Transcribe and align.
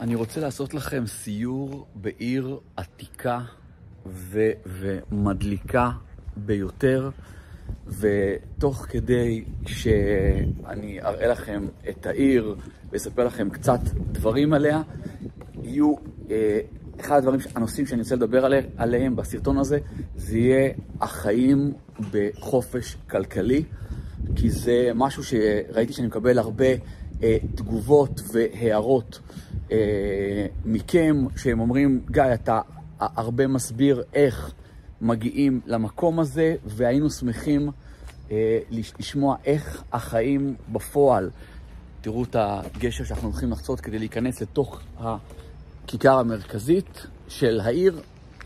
אני 0.00 0.14
רוצה 0.14 0.40
לעשות 0.40 0.74
לכם 0.74 1.06
סיור 1.06 1.86
בעיר 1.94 2.60
עתיקה 2.76 3.40
ו- 4.06 4.50
ומדליקה 4.66 5.90
ביותר, 6.36 7.10
ותוך 7.86 8.86
כדי 8.88 9.44
שאני 9.66 11.00
אראה 11.00 11.26
לכם 11.28 11.66
את 11.88 12.06
העיר 12.06 12.56
ואספר 12.90 13.24
לכם 13.24 13.50
קצת 13.50 13.80
דברים 14.12 14.52
עליה, 14.52 14.82
יהיו, 15.62 15.94
אה, 16.30 16.60
אחד 17.00 17.16
הדברים, 17.16 17.40
הנושאים 17.54 17.86
שאני 17.86 18.02
רוצה 18.02 18.14
לדבר 18.14 18.44
עליה, 18.44 18.60
עליהם 18.76 19.16
בסרטון 19.16 19.58
הזה, 19.58 19.78
זה 20.16 20.38
יהיה 20.38 20.72
החיים 21.00 21.72
בחופש 22.10 22.96
כלכלי, 23.10 23.64
כי 24.36 24.50
זה 24.50 24.90
משהו 24.94 25.24
שראיתי 25.24 25.92
שאני 25.92 26.06
מקבל 26.06 26.38
הרבה 26.38 26.66
אה, 27.22 27.36
תגובות 27.54 28.20
והערות. 28.32 29.20
אה, 29.72 30.46
מכם, 30.64 31.24
שהם 31.36 31.60
אומרים, 31.60 32.00
גיא, 32.10 32.22
אתה 32.34 32.60
הרבה 33.00 33.46
מסביר 33.46 34.02
איך 34.14 34.52
מגיעים 35.00 35.60
למקום 35.66 36.20
הזה, 36.20 36.54
והיינו 36.64 37.10
שמחים 37.10 37.70
אה, 38.30 38.58
לשמוע 38.70 39.36
איך 39.44 39.82
החיים 39.92 40.54
בפועל. 40.72 41.30
תראו 42.00 42.24
את 42.24 42.36
הגשר 42.38 43.04
שאנחנו 43.04 43.28
הולכים 43.28 43.50
לחצות 43.50 43.80
כדי 43.80 43.98
להיכנס 43.98 44.40
לתוך 44.40 44.80
הכיכר 44.98 46.18
המרכזית 46.18 47.06
של 47.28 47.60
העיר, 47.60 48.00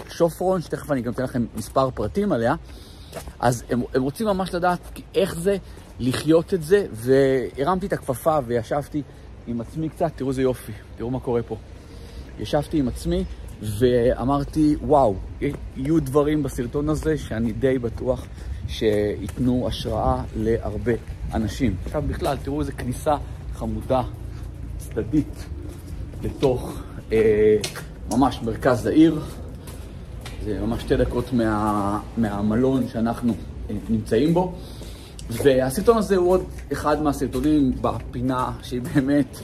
שופרון, 0.08 0.60
שתכף 0.60 0.90
אני 0.90 1.02
גם 1.02 1.12
אתן 1.12 1.22
לכם 1.22 1.46
מספר 1.56 1.90
פרטים 1.90 2.32
עליה. 2.32 2.54
אז 3.40 3.64
הם, 3.70 3.82
הם 3.94 4.02
רוצים 4.02 4.26
ממש 4.26 4.54
לדעת 4.54 5.00
איך 5.14 5.34
זה 5.34 5.56
לחיות 6.00 6.54
את 6.54 6.62
זה, 6.62 6.86
והרמתי 6.92 7.86
את 7.86 7.92
הכפפה 7.92 8.38
וישבתי 8.46 9.02
עם 9.46 9.60
עצמי 9.60 9.88
קצת, 9.88 10.12
תראו 10.16 10.30
איזה 10.30 10.42
יופי, 10.42 10.72
תראו 10.96 11.10
מה 11.10 11.20
קורה 11.20 11.42
פה. 11.42 11.56
ישבתי 12.38 12.78
עם 12.78 12.88
עצמי 12.88 13.24
ואמרתי, 13.62 14.76
וואו, 14.82 15.14
יהיו 15.76 16.00
דברים 16.00 16.42
בסרטון 16.42 16.88
הזה 16.88 17.18
שאני 17.18 17.52
די 17.52 17.78
בטוח 17.78 18.26
שייתנו 18.68 19.68
השראה 19.68 20.22
להרבה 20.36 20.92
אנשים. 21.34 21.76
עכשיו 21.84 22.02
בכלל, 22.08 22.36
תראו 22.36 22.60
איזה 22.60 22.72
כניסה 22.72 23.16
חמודה, 23.54 24.02
צדדית, 24.78 25.44
לתוך 26.22 26.80
אה, 27.12 27.56
ממש 28.10 28.40
מרכז 28.42 28.86
העיר. 28.86 29.20
זה 30.44 30.60
ממש 30.60 30.82
שתי 30.82 30.96
דקות 30.96 31.32
מה, 31.32 32.00
מהמלון 32.16 32.88
שאנחנו 32.88 33.34
אה, 33.70 33.74
נמצאים 33.88 34.34
בו. 34.34 34.52
והסרטון 35.30 35.96
הזה 35.96 36.16
הוא 36.16 36.30
עוד 36.30 36.44
אחד 36.72 37.02
מהסרטונים 37.02 37.72
בפינה 37.80 38.52
שהיא 38.62 38.80
באמת 38.94 39.38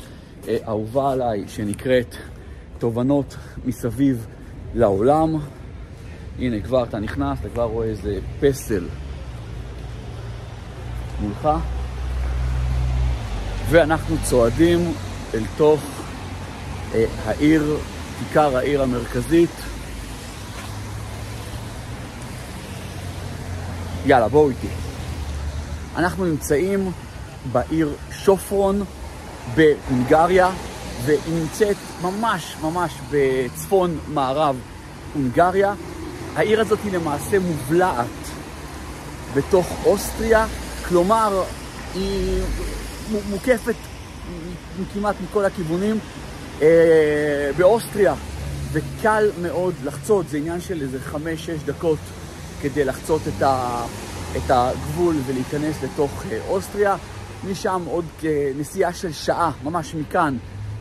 אה, 0.49 0.57
אהובה 0.69 1.13
עליי, 1.13 1.45
שנקראת 1.49 2.17
תובנות 2.79 3.37
מסביב 3.65 4.27
לעולם. 4.75 5.37
הנה, 6.39 6.61
כבר 6.61 6.85
אתה 6.85 6.99
נכנס, 6.99 7.39
אתה 7.41 7.49
כבר 7.49 7.65
רואה 7.65 7.87
איזה 7.87 8.19
פסל 8.41 8.85
מולך. 11.21 11.49
ואנחנו 13.71 14.17
צועדים 14.25 14.93
אל 15.35 15.43
תוך 15.57 15.81
אה, 16.95 17.05
העיר, 17.25 17.77
כיכר 18.19 18.57
העיר 18.57 18.83
המרכזית. 18.83 19.51
יאללה, 24.07 24.29
בואו 24.29 24.49
איתי. 24.49 24.90
אנחנו 25.97 26.25
נמצאים 26.25 26.91
בעיר 27.53 27.93
שופרון 28.13 28.85
בהונגריה, 29.55 30.51
והיא 31.05 31.35
נמצאת 31.35 31.77
ממש 32.03 32.57
ממש 32.63 32.93
בצפון 33.11 33.99
מערב 34.09 34.57
הונגריה. 35.15 35.75
העיר 36.37 36.61
הזאת 36.61 36.79
היא 36.85 36.93
למעשה 36.93 37.39
מובלעת 37.39 38.07
בתוך 39.35 39.67
אוסטריה, 39.85 40.47
כלומר 40.89 41.43
היא 41.95 42.43
מוקפת 43.31 43.75
כמעט 44.95 45.15
מכל 45.25 45.45
הכיוונים 45.45 45.99
אה, 46.63 47.51
באוסטריה, 47.57 48.15
וקל 48.73 49.31
מאוד 49.43 49.75
לחצות, 49.85 50.29
זה 50.29 50.37
עניין 50.37 50.61
של 50.61 50.83
איזה 50.83 51.01
חמש-שש 51.01 51.63
דקות 51.67 51.99
כדי 52.63 52.85
לחצות 52.85 53.23
את 53.29 53.43
ה... 53.43 53.83
את 54.37 54.51
הגבול 54.51 55.17
ולהיכנס 55.27 55.83
לתוך 55.83 56.25
אה, 56.31 56.39
אוסטריה. 56.49 56.97
משם 57.51 57.83
עוד 57.87 58.05
נסיעה 58.59 58.93
של 58.93 59.13
שעה, 59.13 59.51
ממש 59.65 59.95
מכאן, 59.95 60.37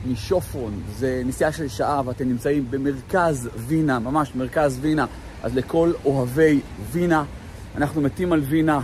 משופרון, 0.08 0.82
זה 0.98 1.22
נסיעה 1.26 1.52
של 1.52 1.68
שעה 1.68 2.02
ואתם 2.06 2.30
נמצאים 2.30 2.66
במרכז 2.70 3.50
וינה, 3.56 4.00
ממש 4.00 4.32
מרכז 4.36 4.78
וינה, 4.82 5.06
אז 5.44 5.56
לכל 5.56 5.92
אוהבי 6.06 6.60
וינה, 6.92 7.24
אנחנו 7.76 8.02
מתים 8.02 8.34
על 8.34 8.40
וינה. 8.40 8.80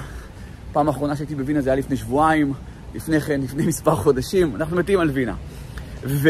פעם 0.73 0.87
האחרונה 0.87 1.15
שהייתי 1.15 1.35
בווינה 1.35 1.61
זה 1.61 1.69
היה 1.69 1.79
לפני 1.79 1.97
שבועיים, 1.97 2.53
לפני 2.95 3.21
כן, 3.21 3.41
לפני 3.41 3.65
מספר 3.71 3.95
חודשים, 3.95 4.55
אנחנו 4.55 4.77
מתים 4.77 4.99
על 4.99 5.09
וינה. 5.09 5.35
ו... 6.03 6.29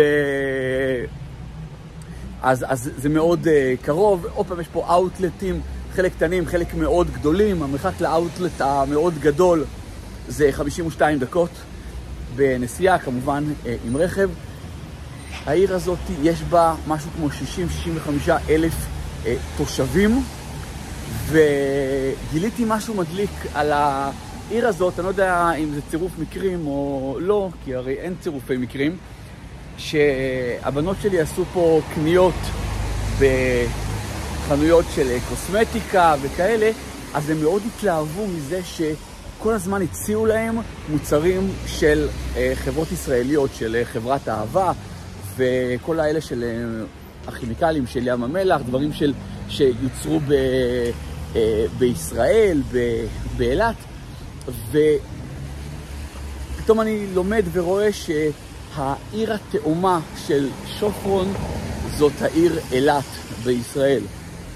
אז, 2.41 2.65
אז 2.67 2.91
זה 2.97 3.09
מאוד 3.09 3.45
uh, 3.45 3.85
קרוב, 3.85 4.25
עוד 4.33 4.45
פעם 4.45 4.59
יש 4.59 4.67
פה 4.67 4.85
אאוטלטים 4.89 5.61
חלק 5.95 6.11
קטנים, 6.13 6.45
חלק 6.45 6.73
מאוד 6.73 7.11
גדולים. 7.11 7.63
המרחק 7.63 8.01
לאאוטלט 8.01 8.61
המאוד 8.61 9.13
גדול 9.19 9.65
זה 10.27 10.49
52 10.51 11.19
דקות 11.19 11.49
בנסיעה, 12.35 12.99
כמובן 12.99 13.43
אה, 13.65 13.75
עם 13.87 13.97
רכב. 13.97 14.29
העיר 15.45 15.75
הזאת, 15.75 15.99
יש 16.23 16.41
בה 16.41 16.75
משהו 16.87 17.09
כמו 17.15 17.27
60-65 18.27 18.31
אלף 18.49 18.73
אה, 19.25 19.35
תושבים, 19.57 20.23
וגיליתי 21.29 22.63
משהו 22.67 22.93
מדליק 22.93 23.31
על 23.53 23.71
העיר 23.71 24.67
הזאת, 24.67 24.99
אני 24.99 25.03
לא 25.03 25.09
יודע 25.09 25.51
אם 25.51 25.73
זה 25.73 25.81
צירוף 25.89 26.11
מקרים 26.19 26.67
או 26.67 27.17
לא, 27.21 27.49
כי 27.65 27.75
הרי 27.75 27.93
אין 27.93 28.13
צירופי 28.21 28.57
מקרים, 28.57 28.97
שהבנות 29.77 30.97
שלי 31.01 31.19
עשו 31.19 31.45
פה 31.53 31.81
קניות 31.95 32.35
ב... 33.19 33.25
חנויות 34.47 34.85
של 34.95 35.07
אה, 35.07 35.17
קוסמטיקה 35.29 36.15
וכאלה, 36.21 36.71
אז 37.13 37.29
הם 37.29 37.41
מאוד 37.41 37.61
התלהבו 37.65 38.27
מזה 38.27 38.61
שכל 38.63 39.53
הזמן 39.53 39.81
הציעו 39.81 40.25
להם 40.25 40.57
מוצרים 40.89 41.51
של 41.67 42.07
אה, 42.37 42.53
חברות 42.55 42.91
ישראליות, 42.91 43.49
של 43.53 43.75
אה, 43.75 43.85
חברת 43.85 44.29
אהבה 44.29 44.71
וכל 45.37 45.99
האלה 45.99 46.21
של 46.21 46.43
הכימיקלים 47.27 47.87
של 47.87 48.07
ים 48.07 48.23
המלח, 48.23 48.61
דברים 48.61 48.93
של, 48.93 49.13
שיוצרו 49.49 50.19
ב, 50.27 50.33
בישראל, 51.77 52.61
באילת, 53.37 53.75
ופתאום 56.55 56.81
אני 56.81 57.07
לומד 57.13 57.43
ורואה 57.53 57.89
שהעיר 57.93 59.33
התאומה 59.33 59.99
של 60.27 60.49
שופרון 60.79 61.33
זאת 61.97 62.21
העיר 62.21 62.59
אילת 62.71 63.03
בישראל. 63.43 64.01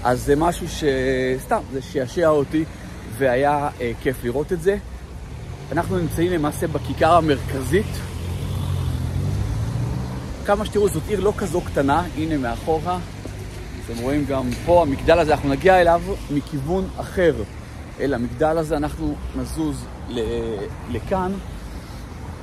אז 0.04 0.24
זה 0.24 0.36
משהו 0.36 0.66
שסתם, 0.68 1.60
זה 1.72 1.82
שעשע 1.82 2.28
אותי 2.28 2.64
והיה 3.18 3.68
אה, 3.80 3.92
כיף 4.02 4.24
לראות 4.24 4.52
את 4.52 4.62
זה. 4.62 4.76
אנחנו 5.72 5.98
נמצאים 5.98 6.32
למעשה 6.32 6.66
בכיכר 6.66 7.12
המרכזית. 7.12 7.86
כמה 10.46 10.64
שתראו, 10.64 10.88
זאת 10.88 11.02
עיר 11.08 11.20
לא 11.20 11.32
כזו 11.38 11.60
קטנה, 11.60 12.02
הנה 12.16 12.36
מאחורה. 12.36 12.98
אתם 13.84 13.98
רואים 13.98 14.24
גם 14.26 14.50
פה, 14.66 14.82
המגדל 14.82 15.18
הזה, 15.18 15.32
אנחנו 15.34 15.48
נגיע 15.48 15.80
אליו 15.80 16.02
מכיוון 16.30 16.88
אחר. 16.96 17.34
אל 18.00 18.14
המגדל 18.14 18.58
הזה 18.58 18.76
אנחנו 18.76 19.14
נזוז 19.36 19.84
לכאן, 20.90 21.32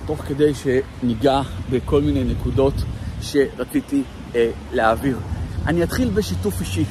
תוך 0.05 0.21
כדי 0.21 0.51
שניגע 0.53 1.41
בכל 1.69 2.01
מיני 2.01 2.23
נקודות 2.23 2.73
שרציתי 3.21 4.03
אה, 4.35 4.49
להעביר. 4.73 5.17
אני 5.67 5.83
אתחיל 5.83 6.09
בשיתוף 6.09 6.61
אישי. 6.61 6.85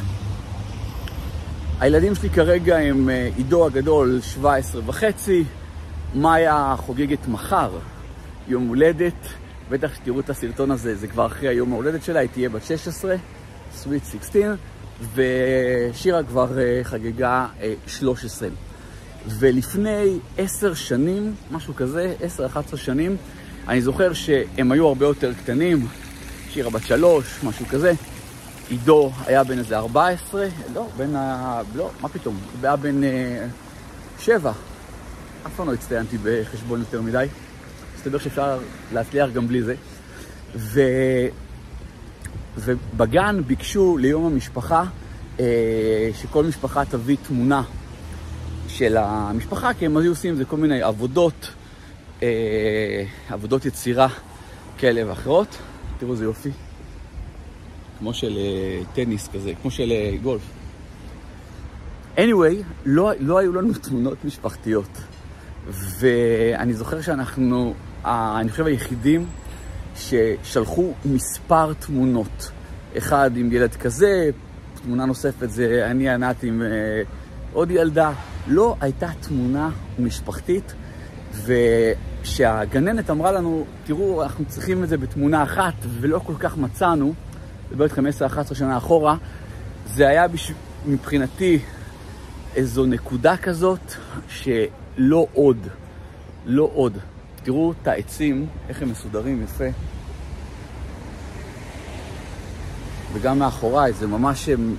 הילדים 1.81 2.15
שלי 2.15 2.31
כרגע 2.31 2.77
הם 2.77 3.11
אה, 3.11 3.29
עידו 3.37 3.67
הגדול 3.67 4.21
17 4.23 4.83
וחצי, 4.87 5.45
מאיה 6.15 6.75
חוגגת 6.79 7.29
מחר 7.29 7.71
יום 8.49 8.69
הולדת, 8.69 9.27
בטח 9.71 9.95
שתראו 9.95 10.21
את 10.21 10.31
הסרטון 10.31 10.71
הזה, 10.71 10.95
זה 10.95 11.07
כבר 11.07 11.27
אחרי 11.27 11.49
היום 11.49 11.73
ההולדת 11.73 12.03
שלה, 12.03 12.21
היא 12.21 12.29
תהיה 12.29 12.49
בת 12.49 12.65
16, 12.65 13.17
סוויט 13.75 14.03
16, 14.05 14.55
ושירה 15.15 16.23
כבר 16.23 16.59
אה, 16.59 16.81
חגגה 16.83 17.47
13. 17.87 18.49
אה, 18.49 18.55
ולפני 19.39 20.19
10 20.39 20.75
שנים, 20.75 21.35
משהו 21.51 21.75
כזה, 21.75 22.15
10-11 22.75 22.77
שנים, 22.77 23.17
אני 23.69 23.81
זוכר 23.81 24.13
שהם 24.13 24.73
היו 24.73 24.87
הרבה 24.87 25.07
יותר 25.07 25.33
קטנים, 25.35 25.87
שירה 26.51 26.71
בת 26.71 26.83
3, 26.83 27.25
משהו 27.45 27.67
כזה. 27.67 27.93
עידו 28.69 29.11
היה 29.27 29.45
בן 29.45 29.59
איזה 29.59 29.79
14, 29.79 30.47
לא, 30.75 30.89
בן 30.97 31.17
ה... 31.17 31.63
לא, 31.75 31.91
מה 32.01 32.09
פתאום, 32.09 32.35
הוא 32.35 32.67
היה 32.67 32.77
בן 32.77 33.05
אה, 33.05 33.47
7. 34.19 34.53
אף 35.47 35.55
פעם 35.57 35.67
לא 35.67 35.75
הצטיינתי 35.75 36.17
בחשבון 36.23 36.81
יותר 36.81 37.03
מדי. 37.03 37.27
מסתבר 37.97 38.19
שאפשר 38.19 38.59
להצליח 38.93 39.31
גם 39.31 39.49
בלי 39.49 39.63
זה. 39.63 39.75
ובגן 42.57 43.43
ביקשו 43.47 43.97
ליום 43.99 44.27
המשפחה 44.27 44.85
אה, 45.41 46.11
שכל 46.15 46.45
משפחה 46.45 46.85
תביא 46.85 47.17
תמונה 47.27 47.63
של 48.69 48.97
המשפחה, 48.97 49.75
כי 49.75 49.87
הם 49.87 49.97
היו 49.97 50.13
עושים 50.13 50.37
זה 50.37 50.45
כל 50.45 50.57
מיני 50.57 50.83
עבודות, 50.83 51.51
אה, 52.23 53.05
עבודות 53.29 53.65
יצירה 53.65 54.09
כאלה 54.79 55.09
ואחרות. 55.09 55.57
תראו 55.99 56.13
איזה 56.13 56.25
יופי. 56.25 56.51
כמו 57.99 58.15
של 58.15 58.37
אה, 58.37 58.81
טניס 58.95 59.29
כזה, 59.29 59.53
כמו 59.63 59.71
של 59.71 59.93
אה, 59.93 60.17
גולף. 60.23 60.43
anyway, 62.17 62.63
לא, 62.87 63.11
לא 63.21 63.39
היו 63.39 63.53
לנו 63.53 63.75
תמונות 63.89 64.25
משפחתיות. 64.25 64.99
ואני 65.99 66.75
זוכר 66.75 67.01
שאנחנו, 67.01 67.75
אני 68.05 68.51
חושב 68.51 68.67
היחידים 68.67 69.27
ששלחו 69.97 70.93
מספר 71.05 71.73
תמונות. 71.73 72.51
אחד 72.99 73.31
עם 73.37 73.53
ילד 73.53 73.75
כזה, 73.75 74.31
תמונה 74.83 75.05
נוספת 75.05 75.51
זה 75.51 75.87
אני 75.91 76.09
ענת 76.09 76.43
עם 76.43 76.63
אה, 76.63 76.69
עוד 77.53 77.71
ילדה. 77.71 78.13
לא 78.47 78.77
הייתה 78.81 79.09
תמונה 79.21 79.71
משפחתית, 79.99 80.75
וכשהגננת 81.33 83.11
אמרה 83.11 83.33
לנו, 83.33 83.65
תראו, 83.85 84.23
אנחנו 84.23 84.45
צריכים 84.45 84.85
את 84.85 84.89
זה 84.89 84.97
בתמונה 84.97 85.43
אחת, 85.43 85.75
ולא 86.01 86.19
כל 86.19 86.35
כך 86.39 86.57
מצאנו, 86.57 87.15
מדבר 87.71 87.85
איתכם 87.85 88.07
10-11 88.07 88.55
שנה 88.55 88.77
אחורה, 88.77 89.17
זה 89.87 90.09
היה 90.09 90.29
בש... 90.29 90.53
מבחינתי 90.87 91.59
איזו 92.55 92.87
נקודה 92.87 93.37
כזאת 93.37 93.93
שלא 94.29 95.27
עוד, 95.35 95.57
לא 96.47 96.71
עוד. 96.75 96.99
תראו 97.43 97.73
את 97.83 97.87
העצים, 97.87 98.47
איך 98.69 98.83
הם 98.83 98.91
מסודרים 98.91 99.43
יפה. 99.43 99.65
וגם 103.13 103.39
מאחוריי, 103.39 103.93
זה 103.93 104.07
ממש 104.07 104.49
הם 104.49 104.77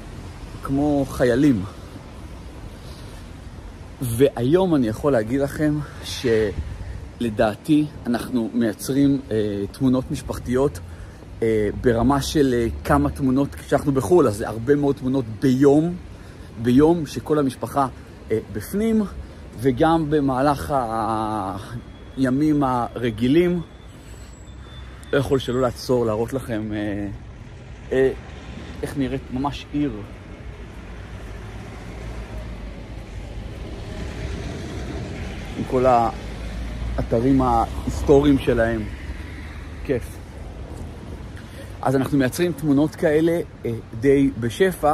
כמו 0.64 1.06
חיילים. 1.10 1.64
והיום 4.02 4.76
אני 4.76 4.88
יכול 4.88 5.12
להגיד 5.12 5.42
לכם 5.42 5.80
שלדעתי 7.20 7.86
אנחנו 8.06 8.50
מייצרים 8.54 9.22
אה, 9.32 9.64
תמונות 9.72 10.12
משפחתיות 10.12 10.80
ברמה 11.82 12.22
של 12.22 12.54
אה, 12.54 12.68
כמה 12.84 13.10
תמונות 13.10 13.56
כשאנחנו 13.56 13.92
בחו"ל, 13.92 14.28
אז 14.28 14.36
זה 14.36 14.48
הרבה 14.48 14.76
מאוד 14.76 14.96
תמונות 14.96 15.26
ביום, 15.42 15.96
ביום 16.62 17.06
שכל 17.06 17.40
המשפחה 17.40 17.88
אה, 18.32 18.40
בפנים, 18.54 19.04
וגם 19.60 20.10
במהלך 20.10 20.74
הימים 22.18 22.64
הרגילים. 22.64 23.62
לא 25.14 25.18
יכול 25.18 25.40
שלא 25.40 25.62
לעצור, 25.62 26.06
להראות 26.06 26.34
לכם 26.34 26.74
אה, 26.74 27.08
אה, 27.92 28.12
איך 28.84 28.98
נראית 28.98 29.22
ממש 29.34 29.66
עיר. 29.74 29.92
עם 35.58 35.64
כל 35.70 35.86
האתרים 36.98 37.42
ההיסטוריים 37.42 38.40
שלהם. 38.40 38.84
כיף. 39.86 40.17
אז 41.88 41.96
אנחנו 41.96 42.18
מייצרים 42.18 42.52
תמונות 42.52 42.96
כאלה 42.96 43.40
אה, 43.66 43.72
די 44.00 44.30
בשפע, 44.40 44.94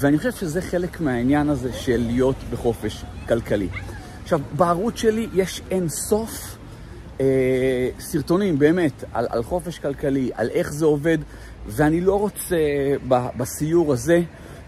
ואני 0.00 0.18
חושב 0.18 0.32
שזה 0.32 0.62
חלק 0.62 1.00
מהעניין 1.00 1.48
הזה 1.48 1.72
של 1.72 2.04
להיות 2.06 2.36
בחופש 2.50 3.04
כלכלי. 3.28 3.68
עכשיו, 4.22 4.40
בערוץ 4.56 4.96
שלי 4.96 5.28
יש 5.34 5.62
אין 5.70 5.88
סוף 5.88 6.56
אה, 7.20 7.26
סרטונים, 7.98 8.58
באמת, 8.58 9.04
על, 9.12 9.26
על 9.30 9.42
חופש 9.42 9.78
כלכלי, 9.78 10.30
על 10.34 10.50
איך 10.50 10.72
זה 10.72 10.84
עובד, 10.84 11.18
ואני 11.66 12.00
לא 12.00 12.20
רוצה 12.20 12.56
ב, 13.08 13.26
בסיור 13.36 13.92
הזה 13.92 14.20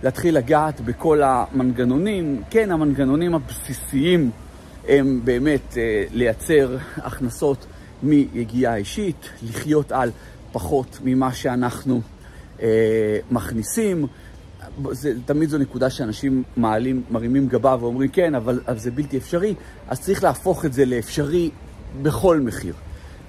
להתחיל 0.03 0.37
לגעת 0.37 0.81
בכל 0.81 1.23
המנגנונים. 1.23 2.43
כן, 2.51 2.71
המנגנונים 2.71 3.35
הבסיסיים 3.35 4.31
הם 4.89 5.21
באמת 5.25 5.77
אה, 5.77 6.05
לייצר 6.13 6.77
הכנסות 6.97 7.67
מיגיעה 8.03 8.77
אישית, 8.77 9.29
לחיות 9.43 9.93
על 9.93 10.11
פחות 10.57 10.99
ממה 11.05 11.33
שאנחנו 11.33 12.01
אה, 12.63 13.19
מכניסים. 13.31 14.07
זה, 14.91 15.13
תמיד 15.27 15.49
זו 15.49 15.59
נקודה 15.59 15.91
שאנשים 15.91 16.43
מעלים, 16.57 17.03
מרימים 17.11 17.49
גבה 17.49 17.77
ואומרים 17.81 18.09
כן, 18.09 18.35
אבל, 18.35 18.61
אבל 18.69 18.79
זה 18.79 18.91
בלתי 18.91 19.17
אפשרי, 19.17 19.55
אז 19.89 20.01
צריך 20.01 20.25
להפוך 20.25 20.65
את 20.65 20.73
זה 20.73 20.85
לאפשרי 20.85 21.51
בכל 22.03 22.41
מחיר. 22.41 22.75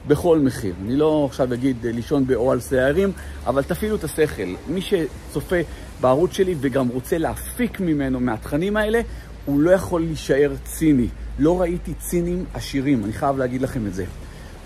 בכל 0.08 0.40
מחיר. 0.40 0.74
אני 0.82 0.96
לא 0.96 1.26
עכשיו 1.30 1.54
אגיד 1.54 1.86
אה, 1.86 1.92
לישון 1.92 2.28
באוהל 2.28 2.60
שערים, 2.60 3.12
אבל 3.46 3.64
תפעילו 3.64 3.96
את 3.96 4.04
השכל. 4.04 4.56
מי 4.68 4.82
שצופה 4.82 5.56
בערוץ 6.02 6.34
שלי 6.34 6.56
וגם 6.60 6.88
רוצה 6.88 7.18
להפיק 7.18 7.80
ממנו, 7.80 8.20
מהתכנים 8.20 8.78
האלה, 8.78 9.02
הוא 9.46 9.60
לא 9.60 9.72
יכול 9.72 10.02
להישאר 10.02 10.54
ציני. 10.64 11.08
לא 11.40 11.62
ראיתי 11.62 11.94
צינים 11.94 12.46
עשירים, 12.54 13.04
אני 13.04 13.14
חייב 13.14 13.38
להגיד 13.38 13.62
לכם 13.62 13.88
את 13.88 13.94
זה. 13.94 14.06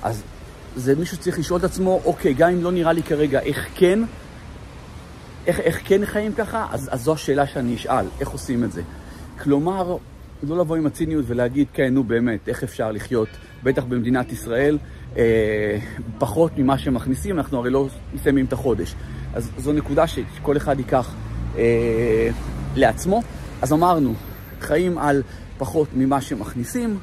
אז 0.03 0.23
זה 0.75 0.95
מישהו 0.95 1.17
שצריך 1.17 1.39
לשאול 1.39 1.59
את 1.59 1.63
עצמו, 1.63 2.01
אוקיי, 2.05 2.33
גם 2.33 2.49
אם 2.49 2.63
לא 2.63 2.71
נראה 2.71 2.93
לי 2.93 3.03
כרגע 3.03 3.39
איך 3.39 3.67
כן, 3.75 3.99
איך, 5.47 5.59
איך 5.59 5.81
כן 5.83 6.05
חיים 6.05 6.33
ככה, 6.33 6.67
אז, 6.71 6.89
אז 6.91 7.01
זו 7.03 7.13
השאלה 7.13 7.47
שאני 7.47 7.75
אשאל, 7.75 8.05
איך 8.19 8.29
עושים 8.29 8.63
את 8.63 8.71
זה. 8.71 8.81
כלומר, 9.43 9.97
לא 10.43 10.57
לבוא 10.57 10.75
עם 10.75 10.85
הציניות 10.85 11.25
ולהגיד, 11.27 11.67
כן, 11.73 11.93
נו 11.93 12.03
באמת, 12.03 12.49
איך 12.49 12.63
אפשר 12.63 12.91
לחיות, 12.91 13.29
בטח 13.63 13.83
במדינת 13.83 14.31
ישראל, 14.31 14.77
אה, 15.17 15.77
פחות 16.19 16.51
ממה 16.57 16.77
שמכניסים, 16.77 17.37
אנחנו 17.37 17.57
הרי 17.57 17.69
לא 17.69 17.87
מסיימים 18.13 18.45
את 18.45 18.53
החודש. 18.53 18.95
אז 19.33 19.51
זו 19.57 19.73
נקודה 19.73 20.07
שכל 20.07 20.57
אחד 20.57 20.79
ייקח 20.79 21.13
אה, 21.57 22.29
לעצמו. 22.75 23.21
אז 23.61 23.73
אמרנו, 23.73 24.13
חיים 24.61 24.97
על 24.97 25.23
פחות 25.57 25.87
ממה 25.95 26.21
שמכניסים, 26.21 26.99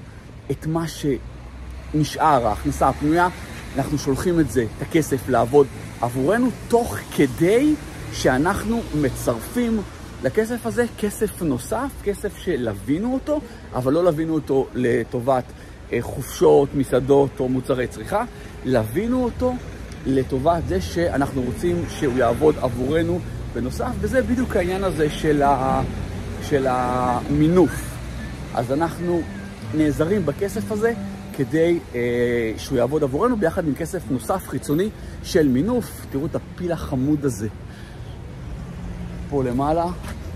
את 0.50 0.66
מה 0.66 0.84
שנשאר, 0.88 2.46
ההכנסה 2.46 2.88
הפנויה, 2.88 3.28
אנחנו 3.76 3.98
שולחים 3.98 4.40
את 4.40 4.50
זה, 4.50 4.64
את 4.76 4.82
הכסף, 4.82 5.28
לעבוד 5.28 5.66
עבורנו, 6.00 6.50
תוך 6.68 6.96
כדי 7.16 7.74
שאנחנו 8.12 8.80
מצרפים 9.00 9.80
לכסף 10.22 10.66
הזה 10.66 10.84
כסף 10.98 11.42
נוסף, 11.42 11.90
כסף 12.04 12.36
שלווינו 12.36 13.14
אותו, 13.14 13.40
אבל 13.74 13.92
לא 13.92 14.04
לווינו 14.04 14.34
אותו 14.34 14.66
לטובת 14.74 15.44
אה, 15.92 15.98
חופשות, 16.00 16.68
מסעדות 16.74 17.40
או 17.40 17.48
מוצרי 17.48 17.86
צריכה, 17.86 18.24
לווינו 18.64 19.24
אותו 19.24 19.54
לטובת 20.06 20.62
זה 20.68 20.80
שאנחנו 20.80 21.42
רוצים 21.42 21.84
שהוא 21.88 22.18
יעבוד 22.18 22.54
עבורנו 22.60 23.20
בנוסף, 23.54 23.90
וזה 24.00 24.22
בדיוק 24.22 24.56
העניין 24.56 24.84
הזה 24.84 25.10
של, 25.10 25.42
ה, 25.42 25.82
של 26.42 26.66
המינוף. 26.70 27.98
אז 28.54 28.72
אנחנו 28.72 29.22
נעזרים 29.74 30.26
בכסף 30.26 30.72
הזה 30.72 30.92
כדי 31.38 31.78
אה, 31.94 32.52
שהוא 32.56 32.78
יעבוד 32.78 33.02
עבורנו 33.02 33.36
ביחד 33.36 33.68
עם 33.68 33.74
כסף 33.74 34.02
נוסף 34.10 34.48
חיצוני 34.48 34.88
של 35.22 35.48
מינוף. 35.48 36.06
תראו 36.10 36.26
את 36.26 36.34
הפיל 36.34 36.72
החמוד 36.72 37.24
הזה. 37.24 37.48
פה 39.30 39.44
למעלה, 39.44 39.84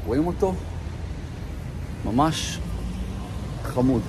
רואים 0.06 0.26
אותו? 0.26 0.54
ממש 2.04 2.59
חמוד. 3.62 4.02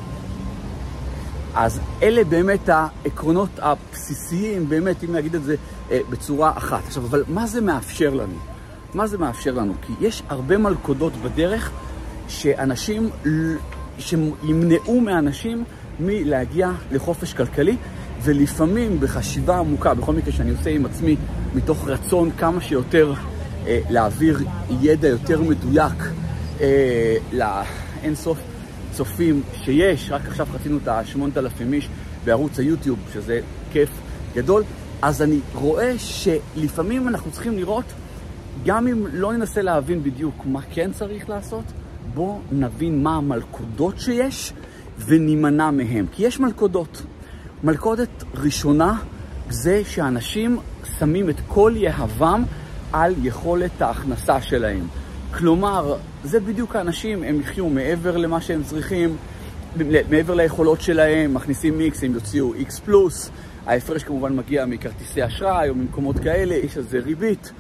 אז 1.56 1.80
אלה 2.02 2.24
באמת 2.24 2.70
העקרונות 2.70 3.50
הבסיסיים, 3.60 4.70
באמת, 4.70 5.04
אם 5.04 5.16
נגיד 5.16 5.36
את 5.36 5.44
זה 5.44 5.56
אה, 5.92 6.00
בצורה 6.10 6.52
אחת. 6.58 6.84
עכשיו, 6.88 7.06
אבל 7.06 7.24
מה 7.28 7.48
זה 7.48 7.62
מאפשר 7.62 8.14
לנו? 8.14 8.38
מה 8.94 9.08
זה 9.08 9.18
מאפשר 9.18 9.54
לנו? 9.54 9.74
כי 9.82 9.94
יש 10.02 10.24
הרבה 10.30 10.58
מלכודות 10.58 11.14
בדרך 11.14 11.72
שאנשים, 12.28 13.10
שימנעו 14.00 15.02
מאנשים 15.02 15.64
מלהגיע 16.00 16.72
לחופש 16.92 17.34
כלכלי, 17.34 17.78
ולפעמים 18.22 19.00
בחשיבה 19.00 19.58
עמוקה, 19.58 19.94
בכל 19.94 20.14
מקרה 20.14 20.34
שאני 20.34 20.52
עושה 20.52 20.70
עם 20.70 20.86
עצמי, 20.86 21.16
מתוך 21.56 21.88
רצון 21.88 22.32
כמה 22.32 22.62
שיותר 22.62 23.14
אה, 23.68 23.80
להעביר 23.90 24.40
ידע 24.82 25.08
יותר 25.08 25.42
מדויק 25.42 25.94
אה, 26.62 27.18
לאינסוף 27.32 28.38
צופים 28.92 29.42
שיש, 29.64 30.12
רק 30.12 30.22
עכשיו 30.28 30.48
חצינו 30.54 30.78
את 30.78 30.88
ה-8,000 30.88 31.74
איש 31.74 31.90
בערוץ 32.26 32.60
היוטיוב, 32.60 33.00
שזה 33.14 33.40
כיף 33.72 33.90
גדול, 34.36 34.64
אז 35.02 35.22
אני 35.22 35.40
רואה 35.56 35.94
שלפעמים 35.98 37.08
אנחנו 37.08 37.32
צריכים 37.32 37.58
לראות, 37.58 37.86
גם 38.66 38.88
אם 38.88 39.08
לא 39.14 39.34
ננסה 39.34 39.62
להבין 39.62 40.04
בדיוק 40.04 40.36
מה 40.46 40.60
כן 40.72 40.92
צריך 40.94 41.30
לעשות, 41.30 41.64
בואו 42.14 42.40
נבין 42.52 43.04
מה 43.04 43.16
המלכודות 43.16 44.00
שיש 44.00 44.54
ונימנע 45.00 45.72
מהם. 45.72 46.06
כי 46.12 46.24
יש 46.24 46.40
מלכודות. 46.40 47.02
מלכודת 47.64 48.24
ראשונה 48.36 49.00
זה 49.50 49.82
שאנשים 49.86 50.58
שמים 51.00 51.30
את 51.30 51.36
כל 51.48 51.74
יהבם 51.76 52.44
על 52.94 53.14
יכולת 53.24 53.82
ההכנסה 53.82 54.42
שלהם. 54.42 54.88
כלומר, 55.38 55.96
זה 56.24 56.40
בדיוק 56.40 56.76
האנשים, 56.76 57.24
הם 57.24 57.40
יחיו 57.40 57.70
מעבר 57.70 58.18
למה 58.18 58.42
שהם 58.42 58.64
צריכים, 58.64 59.16
מעבר 60.10 60.34
ליכולות 60.34 60.82
שלהם, 60.82 61.34
מכניסים 61.34 61.80
X, 61.94 62.06
הם 62.06 62.14
יוציאו 62.14 62.54
X 62.54 62.82
פלוס, 62.86 63.30
ההפרש 63.66 64.04
כמובן 64.04 64.36
מגיע 64.36 64.66
מכרטיסי 64.66 65.26
אשראי 65.26 65.70
או 65.70 65.76
ממקומות 65.76 66.20
כאלה, 66.20 66.56
יש 66.56 66.78
על 66.78 66.84
זה 66.84 67.00
ריבית. 67.00 67.52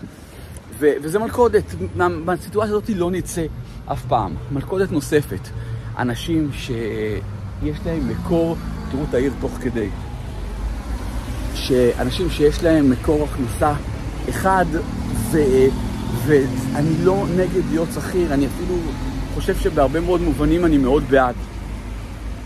ו- 0.80 0.92
וזה 1.02 1.20
מלכודת, 1.20 1.63
מה- 1.96 2.08
מהסיטואציה 2.10 2.75
הזאת 2.75 2.90
לא 2.96 3.12
נצא 3.12 3.46
אף 3.92 4.06
פעם. 4.06 4.34
מלכודת 4.52 4.92
נוספת, 4.92 5.50
אנשים 5.98 6.50
שיש 6.54 7.80
להם 7.86 8.10
מקור, 8.10 8.58
תראו 8.92 9.04
את 9.10 9.14
העיר 9.14 9.34
תוך 9.42 9.52
כדי, 9.62 9.88
שאנשים 11.56 12.30
שיש 12.30 12.64
להם 12.64 12.90
מקור 12.90 13.28
הכנסה 13.32 13.74
אחד, 14.30 14.66
ואני 16.26 16.96
לא 17.04 17.26
נגד 17.38 17.62
להיות 17.72 17.88
שכיר, 17.96 18.34
אני 18.34 18.48
אפילו 18.48 18.76
חושב 19.34 19.56
שבהרבה 19.56 20.00
מאוד 20.00 20.22
מובנים 20.22 20.66
אני 20.66 20.78
מאוד 20.78 21.04
בעד. 21.10 21.36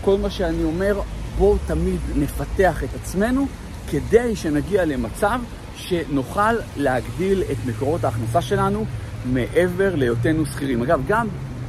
כל 0.00 0.16
מה 0.22 0.30
שאני 0.30 0.64
אומר, 0.64 1.00
בואו 1.38 1.56
תמיד 1.66 2.00
נפתח 2.16 2.84
את 2.84 2.88
עצמנו 3.02 3.46
כדי 3.90 4.36
שנגיע 4.36 4.84
למצב 4.84 5.40
שנוכל 5.76 6.54
להגדיל 6.76 7.42
את 7.52 7.56
מקורות 7.66 8.04
ההכנסה 8.04 8.42
שלנו 8.42 8.84
מעבר 9.32 9.94
להיותנו 9.94 10.46
שכירים. 10.46 10.82
אגב, 10.82 11.00
גם 11.08 11.26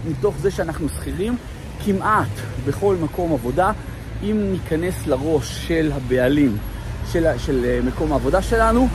מתוך 0.09 0.35
זה 0.41 0.51
שאנחנו 0.51 0.89
שכירים, 0.89 1.35
כמעט 1.85 2.27
בכל 2.65 2.95
מקום 3.01 3.33
עבודה, 3.33 3.71
אם 4.23 4.51
ניכנס 4.51 5.07
לראש 5.07 5.67
של 5.67 5.91
הבעלים 5.95 6.57
של, 7.11 7.25
של 7.37 7.79
מקום 7.83 8.11
העבודה 8.11 8.41
שלנו, 8.41 8.87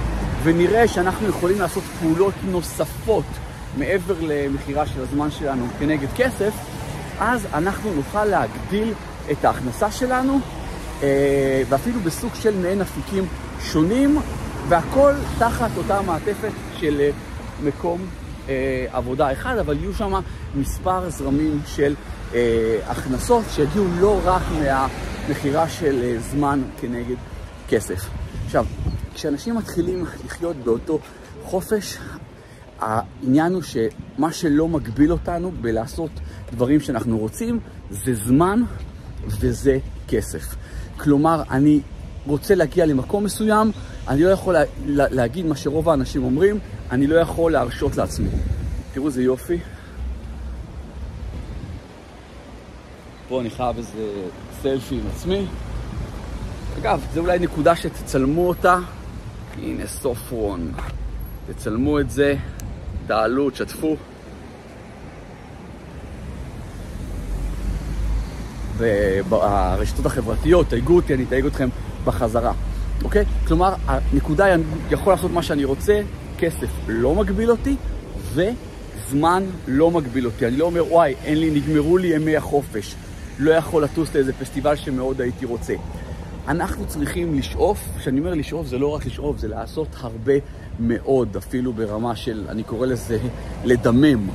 ונראה 0.42 0.88
שאנחנו 0.88 1.28
יכולים 1.28 1.60
לעשות 1.60 1.82
פעולות 2.00 2.34
נוספות 2.50 3.24
מעבר 3.78 4.14
למכירה 4.20 4.86
של 4.86 5.00
הזמן 5.00 5.30
שלנו 5.30 5.66
כנגד 5.78 6.08
כסף, 6.16 6.52
אז 7.20 7.46
אנחנו 7.54 7.94
נוכל 7.94 8.24
להגדיל 8.24 8.92
את 9.30 9.44
ההכנסה 9.44 9.90
שלנו, 9.90 10.40
אה, 11.02 11.62
ואפילו 11.68 12.00
בסוג 12.00 12.34
של 12.34 12.56
מעין 12.56 12.80
אפיקים 12.80 13.26
שונים, 13.60 14.18
והכל 14.68 15.12
תחת 15.38 15.70
אותה 15.76 16.02
מעטפת 16.02 16.52
של 16.80 17.00
אה, 17.00 17.10
מקום 17.64 17.98
אה, 18.48 18.86
עבודה 18.92 19.32
אחד, 19.32 19.58
אבל 19.58 19.76
יהיו 19.80 19.94
שם 19.94 20.20
מספר 20.54 21.10
זרמים 21.10 21.60
של 21.66 21.94
הכנסות 22.86 23.44
שיגיעו 23.50 23.84
לא 24.00 24.20
רק 24.24 24.42
מהמכירה 24.60 25.68
של 25.68 26.16
זמן 26.30 26.62
כנגד 26.80 27.16
כסף. 27.68 28.08
עכשיו, 28.46 28.66
כשאנשים 29.14 29.56
מתחילים 29.56 30.04
לחיות 30.24 30.56
באותו 30.56 30.98
חופש, 31.44 31.98
העניין 32.80 33.54
הוא 33.54 33.62
שמה 33.62 34.32
שלא 34.32 34.68
מגביל 34.68 35.12
אותנו 35.12 35.52
בלעשות 35.60 36.10
דברים 36.52 36.80
שאנחנו 36.80 37.18
רוצים 37.18 37.60
זה 37.90 38.14
זמן 38.14 38.62
וזה 39.26 39.78
כסף. 40.08 40.54
כלומר, 40.96 41.42
אני 41.50 41.80
רוצה 42.26 42.54
להגיע 42.54 42.86
למקום 42.86 43.24
מסוים, 43.24 43.70
אני 44.08 44.22
לא 44.22 44.28
יכול 44.28 44.54
לה, 44.54 44.62
לה, 44.86 45.08
להגיד 45.10 45.46
מה 45.46 45.56
שרוב 45.56 45.88
האנשים 45.88 46.24
אומרים, 46.24 46.58
אני 46.90 47.06
לא 47.06 47.16
יכול 47.16 47.52
להרשות 47.52 47.96
לעצמי. 47.96 48.28
תראו 48.92 49.06
איזה 49.06 49.22
יופי. 49.22 49.58
פה 53.28 53.40
אני 53.40 53.50
חייב 53.50 53.76
איזה 53.76 54.28
סלפי 54.62 54.94
עם 54.94 55.00
עצמי. 55.14 55.46
אגב, 56.80 57.00
זו 57.14 57.20
אולי 57.20 57.38
נקודה 57.38 57.76
שתצלמו 57.76 58.48
אותה. 58.48 58.78
הנה 59.62 59.86
סופרון. 59.86 60.72
תצלמו 61.46 62.00
את 62.00 62.10
זה, 62.10 62.34
תעלו, 63.06 63.50
תשתפו. 63.50 63.96
וברשתות 68.76 70.06
החברתיות, 70.06 70.68
תייגו 70.68 70.96
אותי, 70.96 71.14
אני 71.14 71.24
אתייג 71.24 71.46
אתכם 71.46 71.68
בחזרה, 72.04 72.52
אוקיי? 73.04 73.24
כלומר, 73.46 73.74
הנקודה 73.86 74.44
היא, 74.44 74.54
אני 74.54 74.62
יכול 74.90 75.12
לעשות 75.12 75.30
מה 75.30 75.42
שאני 75.42 75.64
רוצה, 75.64 76.00
כסף 76.38 76.68
לא 76.88 77.14
מגביל 77.14 77.50
אותי, 77.50 77.76
וזמן 78.34 79.44
לא 79.68 79.90
מגביל 79.90 80.26
אותי. 80.26 80.46
אני 80.46 80.56
לא 80.56 80.64
אומר, 80.64 80.92
וואי, 80.92 81.14
אין 81.24 81.38
לי, 81.38 81.50
נגמרו 81.50 81.98
לי 81.98 82.08
ימי 82.08 82.36
החופש. 82.36 82.94
לא 83.38 83.50
יכול 83.50 83.84
לטוס 83.84 84.14
לאיזה 84.14 84.32
פסטיבל 84.32 84.76
שמאוד 84.76 85.20
הייתי 85.20 85.44
רוצה. 85.44 85.74
אנחנו 86.48 86.86
צריכים 86.86 87.34
לשאוף, 87.34 87.88
כשאני 87.98 88.18
אומר 88.18 88.34
לשאוף 88.34 88.66
זה 88.66 88.78
לא 88.78 88.88
רק 88.88 89.06
לשאוף, 89.06 89.38
זה 89.38 89.48
לעשות 89.48 89.88
הרבה 90.00 90.32
מאוד, 90.80 91.36
אפילו 91.36 91.72
ברמה 91.72 92.16
של, 92.16 92.46
אני 92.48 92.62
קורא 92.62 92.86
לזה 92.86 93.18
לדמם. 93.64 94.28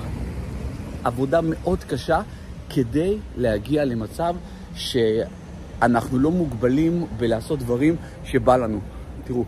עבודה 1.04 1.40
מאוד 1.44 1.84
קשה 1.84 2.22
כדי 2.70 3.18
להגיע 3.38 3.86
למצב 3.86 4.36
שאנחנו 4.76 6.20
לא 6.20 6.32
מוגבלים 6.32 7.06
בלעשות 7.18 7.60
דברים 7.60 7.96
שבא 8.24 8.58
לנו. 8.58 8.80
תראו, 9.24 9.46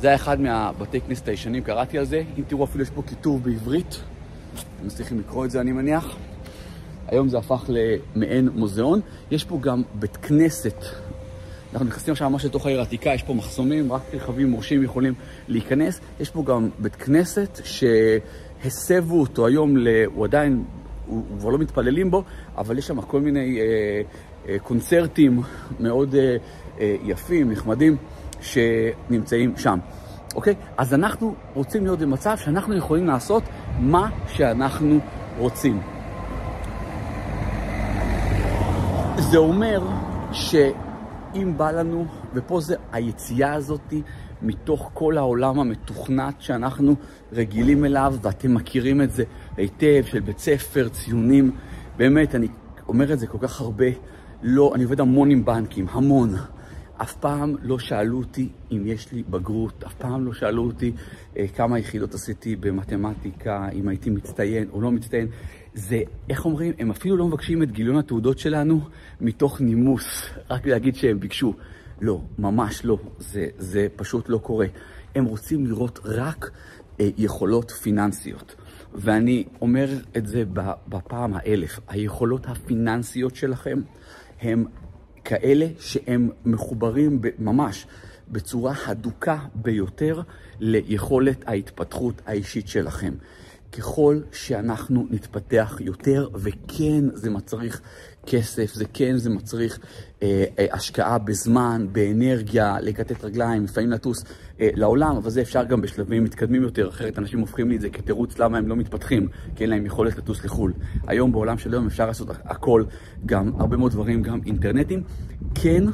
זה 0.00 0.06
היה 0.06 0.16
אחד 0.16 0.40
מהבתי 0.40 1.00
כנסת 1.00 1.28
הישנים, 1.28 1.62
קראתי 1.62 1.98
על 1.98 2.04
זה. 2.04 2.22
אם 2.38 2.42
תראו, 2.48 2.64
אפילו 2.64 2.84
יש 2.84 2.90
פה 2.90 3.02
כיתוב 3.06 3.44
בעברית. 3.44 4.00
אתם 4.54 4.86
מצליחים 4.86 5.20
לקרוא 5.20 5.44
את 5.44 5.50
זה, 5.50 5.60
אני 5.60 5.72
מניח. 5.72 6.16
היום 7.10 7.28
זה 7.28 7.38
הפך 7.38 7.70
למעין 8.16 8.48
מוזיאון. 8.54 9.00
יש 9.30 9.44
פה 9.44 9.58
גם 9.60 9.82
בית 9.94 10.16
כנסת 10.16 10.84
אנחנו 11.72 11.86
נכנסים 11.86 12.12
עכשיו 12.12 12.30
ממש 12.30 12.44
לתוך 12.44 12.66
העיר 12.66 12.78
העתיקה, 12.78 13.10
יש 13.10 13.22
פה 13.22 13.34
מחסומים, 13.34 13.92
רק 13.92 14.02
רכבים 14.14 14.50
מורשים 14.50 14.82
יכולים 14.82 15.14
להיכנס. 15.48 16.00
יש 16.20 16.30
פה 16.30 16.42
גם 16.42 16.68
בית 16.78 16.96
כנסת 16.96 17.60
שהסבו 17.64 19.20
אותו 19.20 19.46
היום, 19.46 19.76
ל... 19.76 19.88
הוא 20.04 20.24
עדיין, 20.24 20.64
הוא, 21.06 21.24
כבר 21.38 21.50
לא 21.50 21.58
מתפללים 21.58 22.10
בו, 22.10 22.22
אבל 22.58 22.78
יש 22.78 22.86
שם 22.86 23.00
כל 23.00 23.20
מיני 23.20 23.60
אה, 23.60 23.64
אה, 24.48 24.58
קונצרטים 24.58 25.42
מאוד 25.80 26.14
אה, 26.14 26.36
אה, 26.80 26.96
יפים, 27.04 27.52
נחמדים, 27.52 27.96
שנמצאים 28.40 29.56
שם. 29.56 29.78
אוקיי? 30.34 30.54
אז 30.76 30.94
אנחנו 30.94 31.34
רוצים 31.54 31.84
להיות 31.84 31.98
במצב 31.98 32.36
שאנחנו 32.36 32.76
יכולים 32.76 33.06
לעשות 33.06 33.42
מה 33.80 34.10
שאנחנו 34.28 34.98
רוצים. 35.38 35.80
זה 39.20 39.38
אומר 39.38 39.82
ש... 40.32 40.54
אם 41.34 41.52
בא 41.56 41.70
לנו, 41.70 42.06
ופה 42.34 42.60
זה 42.60 42.76
היציאה 42.92 43.52
הזאת 43.52 43.94
מתוך 44.42 44.90
כל 44.94 45.18
העולם 45.18 45.60
המתוכנת 45.60 46.40
שאנחנו 46.40 46.94
רגילים 47.32 47.84
אליו, 47.84 48.14
ואתם 48.22 48.54
מכירים 48.54 49.02
את 49.02 49.12
זה 49.12 49.24
היטב, 49.56 50.02
של 50.04 50.20
בית 50.20 50.38
ספר, 50.38 50.88
ציונים. 50.88 51.50
באמת, 51.96 52.34
אני 52.34 52.48
אומר 52.88 53.12
את 53.12 53.18
זה 53.18 53.26
כל 53.26 53.38
כך 53.40 53.60
הרבה. 53.60 53.86
לא, 54.42 54.72
אני 54.74 54.84
עובד 54.84 55.00
המון 55.00 55.30
עם 55.30 55.44
בנקים, 55.44 55.86
המון. 55.90 56.34
אף 57.02 57.14
פעם 57.14 57.56
לא 57.62 57.78
שאלו 57.78 58.18
אותי 58.18 58.48
אם 58.72 58.82
יש 58.86 59.12
לי 59.12 59.22
בגרות, 59.30 59.84
אף 59.84 59.94
פעם 59.94 60.26
לא 60.26 60.32
שאלו 60.32 60.64
אותי 60.64 60.92
אה, 61.36 61.46
כמה 61.56 61.78
יחידות 61.78 62.14
עשיתי 62.14 62.56
במתמטיקה, 62.56 63.68
אם 63.72 63.88
הייתי 63.88 64.10
מצטיין 64.10 64.68
או 64.72 64.80
לא 64.80 64.90
מצטיין. 64.90 65.28
זה, 65.74 66.02
איך 66.28 66.44
אומרים, 66.44 66.72
הם 66.78 66.90
אפילו 66.90 67.16
לא 67.16 67.28
מבקשים 67.28 67.62
את 67.62 67.72
גיליון 67.72 67.96
התעודות 67.96 68.38
שלנו 68.38 68.80
מתוך 69.20 69.60
נימוס, 69.60 70.26
רק 70.50 70.66
להגיד 70.66 70.96
שהם 70.96 71.20
ביקשו. 71.20 71.54
לא, 72.00 72.20
ממש 72.38 72.84
לא, 72.84 72.98
זה, 73.18 73.46
זה 73.58 73.86
פשוט 73.96 74.28
לא 74.28 74.38
קורה. 74.38 74.66
הם 75.14 75.24
רוצים 75.24 75.66
לראות 75.66 75.98
רק 76.04 76.50
אה, 77.00 77.08
יכולות 77.18 77.70
פיננסיות. 77.70 78.54
ואני 78.94 79.44
אומר 79.60 79.88
את 80.16 80.26
זה 80.26 80.44
בפעם 80.88 81.34
האלף, 81.34 81.80
היכולות 81.88 82.46
הפיננסיות 82.46 83.36
שלכם 83.36 83.80
הם 84.40 84.64
כאלה 85.24 85.66
שהם 85.78 86.30
מחוברים 86.44 87.20
ממש 87.38 87.86
בצורה 88.28 88.74
הדוקה 88.86 89.38
ביותר 89.54 90.20
ליכולת 90.60 91.48
ההתפתחות 91.48 92.22
האישית 92.26 92.68
שלכם. 92.68 93.14
ככל 93.72 94.20
שאנחנו 94.32 95.06
נתפתח 95.10 95.76
יותר, 95.80 96.28
וכן 96.34 97.04
זה 97.14 97.30
מצריך 97.30 97.80
כסף, 98.26 98.74
זה 98.74 98.84
כן 98.94 99.16
זה 99.16 99.30
מצריך 99.30 99.78
אה, 100.22 100.44
אה, 100.58 100.66
השקעה 100.72 101.18
בזמן, 101.18 101.86
באנרגיה, 101.92 102.76
לקטט 102.80 103.24
רגליים, 103.24 103.64
לפעמים 103.64 103.90
לטוס 103.90 104.24
אה, 104.60 104.68
לעולם, 104.74 105.16
אבל 105.16 105.30
זה 105.30 105.40
אפשר 105.40 105.64
גם 105.64 105.80
בשלבים 105.80 106.24
מתקדמים 106.24 106.62
יותר, 106.62 106.88
אחרת 106.88 107.18
אנשים 107.18 107.40
הופכים 107.40 107.68
לי 107.68 107.76
את 107.76 107.80
זה 107.80 107.90
כתירוץ 107.90 108.38
למה 108.38 108.58
הם 108.58 108.68
לא 108.68 108.76
מתפתחים, 108.76 109.28
כי 109.56 109.62
אין 109.62 109.70
להם 109.70 109.86
יכולת 109.86 110.18
לטוס 110.18 110.44
לחו"ל. 110.44 110.72
היום 111.06 111.32
בעולם 111.32 111.58
של 111.58 111.72
היום 111.72 111.86
אפשר 111.86 112.06
לעשות 112.06 112.28
הכל, 112.44 112.84
גם 113.26 113.52
הרבה 113.58 113.76
מאוד 113.76 113.92
דברים, 113.92 114.22
גם 114.22 114.40
אינטרנטים. 114.46 115.02
כן, 115.54 115.84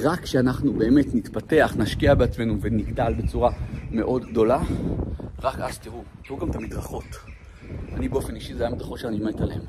רק 0.00 0.20
כשאנחנו 0.20 0.72
באמת 0.72 1.14
נתפתח, 1.14 1.74
נשקיע 1.78 2.14
בעצמנו 2.14 2.60
ונגדל 2.60 3.14
בצורה 3.18 3.52
מאוד 3.90 4.24
גדולה, 4.24 4.62
רק 5.42 5.60
אז 5.60 5.78
תראו, 5.78 6.02
תראו 6.24 6.38
גם 6.38 6.50
את 6.50 6.56
המדרכות. 6.56 7.04
אני 7.94 8.08
באופן 8.08 8.34
אישי, 8.34 8.54
זה 8.54 8.62
היה 8.62 8.72
המדרכות 8.72 8.98
שאני 8.98 9.18
מת 9.18 9.40
עליהן. 9.40 9.60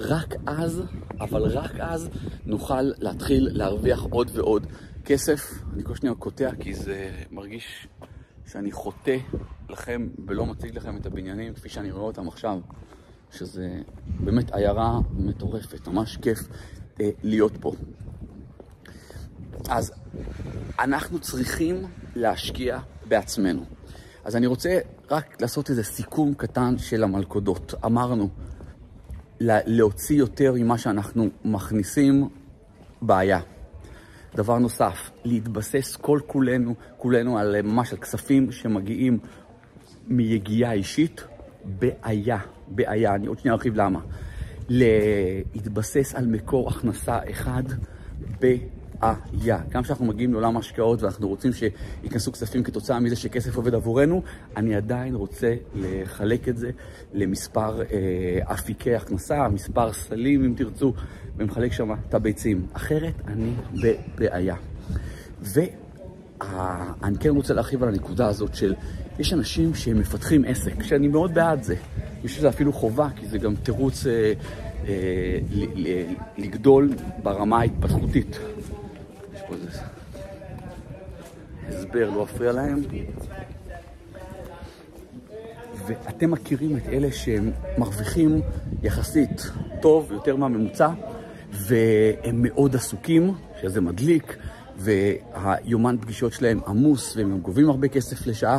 רק 0.00 0.34
אז, 0.46 0.82
אבל 1.20 1.42
רק 1.42 1.80
אז, 1.80 2.08
נוכל 2.46 2.82
להתחיל 2.82 3.48
להרוויח 3.52 4.02
עוד 4.10 4.30
ועוד 4.34 4.66
כסף. 5.04 5.62
אני 5.74 5.84
כל 5.84 5.94
שניה 5.94 6.14
קוטע 6.14 6.50
כי 6.60 6.74
זה 6.74 7.10
מרגיש 7.30 7.88
שאני 8.46 8.72
חוטא 8.72 9.16
לכם 9.68 10.08
ולא 10.26 10.46
מציג 10.46 10.76
לכם 10.76 10.96
את 10.96 11.06
הבניינים 11.06 11.54
כפי 11.54 11.68
שאני 11.68 11.90
רואה 11.90 12.04
אותם 12.04 12.28
עכשיו, 12.28 12.60
שזה 13.30 13.80
באמת 14.20 14.54
עיירה 14.54 14.98
מטורפת, 15.12 15.88
ממש 15.88 16.16
כיף 16.16 16.38
אה, 17.00 17.10
להיות 17.22 17.52
פה. 17.60 17.72
אז 19.68 19.92
אנחנו 20.80 21.18
צריכים 21.18 21.82
להשקיע 22.16 22.78
בעצמנו. 23.08 23.64
אז 24.24 24.36
אני 24.36 24.46
רוצה 24.46 24.78
רק 25.10 25.42
לעשות 25.42 25.70
איזה 25.70 25.82
סיכום 25.82 26.34
קטן 26.34 26.78
של 26.78 27.04
המלכודות. 27.04 27.74
אמרנו, 27.84 28.28
להוציא 29.40 30.16
יותר 30.16 30.52
ממה 30.56 30.78
שאנחנו 30.78 31.28
מכניסים, 31.44 32.28
בעיה. 33.02 33.40
דבר 34.34 34.58
נוסף, 34.58 35.10
להתבסס 35.24 35.96
כל 35.96 36.20
כולנו, 36.26 36.74
כולנו 36.96 37.38
על 37.38 37.62
ממש 37.62 37.92
על 37.92 37.98
כספים 37.98 38.52
שמגיעים 38.52 39.18
מיגיעה 40.06 40.72
אישית, 40.72 41.24
בעיה, 41.64 42.38
בעיה. 42.68 43.14
אני 43.14 43.26
עוד 43.26 43.38
שנייה 43.38 43.54
ארחיב 43.54 43.74
למה. 43.76 44.00
להתבסס 44.68 46.14
על 46.14 46.26
מקור 46.26 46.68
הכנסה 46.68 47.18
אחד, 47.30 47.62
בעיה. 49.00 49.58
גם 49.70 49.82
כשאנחנו 49.82 50.04
מגיעים 50.04 50.32
לעולם 50.32 50.56
ההשקעות 50.56 51.02
ואנחנו 51.02 51.28
רוצים 51.28 51.50
שייכנסו 51.52 52.32
כספים 52.32 52.62
כתוצאה 52.62 53.00
מזה 53.00 53.16
שכסף 53.16 53.56
עובד 53.56 53.74
עבורנו, 53.74 54.22
אני 54.56 54.74
עדיין 54.74 55.14
רוצה 55.14 55.54
לחלק 55.74 56.48
את 56.48 56.58
זה 56.58 56.70
למספר 57.14 57.82
אה, 57.82 58.52
אפיקי 58.52 58.94
הכנסה, 58.94 59.48
מספר 59.48 59.92
סלים 59.92 60.44
אם 60.44 60.54
תרצו, 60.56 60.92
ומחלק 61.36 61.72
שם 61.72 61.92
את 62.08 62.14
הביצים. 62.14 62.66
אחרת 62.72 63.14
אני 63.26 63.52
בבעיה. 63.74 64.56
ואני 65.42 67.18
כן 67.20 67.28
רוצה 67.28 67.54
להרחיב 67.54 67.82
על 67.82 67.88
הנקודה 67.88 68.26
הזאת 68.26 68.54
של, 68.54 68.74
יש 69.18 69.32
אנשים 69.32 69.74
שמפתחים 69.74 70.44
עסק, 70.44 70.82
שאני 70.82 71.08
מאוד 71.08 71.34
בעד 71.34 71.62
זה. 71.62 71.74
אני 72.20 72.28
חושב 72.28 72.38
שזה 72.38 72.48
אפילו 72.48 72.72
חובה, 72.72 73.08
כי 73.16 73.26
זה 73.26 73.38
גם 73.38 73.54
תירוץ 73.56 74.06
אה, 74.06 74.32
אה, 74.88 75.38
לגדול 76.38 76.90
ברמה 77.22 77.58
ההתפתחותית. 77.58 78.38
פה 79.48 79.54
הסבר, 81.68 82.10
לא 82.10 82.22
אפריע 82.22 82.52
להם. 82.52 82.82
ואתם 85.86 86.30
מכירים 86.30 86.76
את 86.76 86.88
אלה 86.88 87.12
שהם 87.12 87.50
מרוויחים 87.78 88.40
יחסית 88.82 89.50
טוב, 89.82 90.12
יותר 90.12 90.36
מהממוצע, 90.36 90.88
והם 91.52 92.42
מאוד 92.42 92.76
עסוקים, 92.76 93.34
שזה 93.62 93.80
מדליק, 93.80 94.36
והיומן 94.76 95.96
פגישות 96.00 96.32
שלהם 96.32 96.60
עמוס, 96.66 97.16
והם 97.16 97.40
גובים 97.40 97.70
הרבה 97.70 97.88
כסף 97.88 98.26
לשעה, 98.26 98.58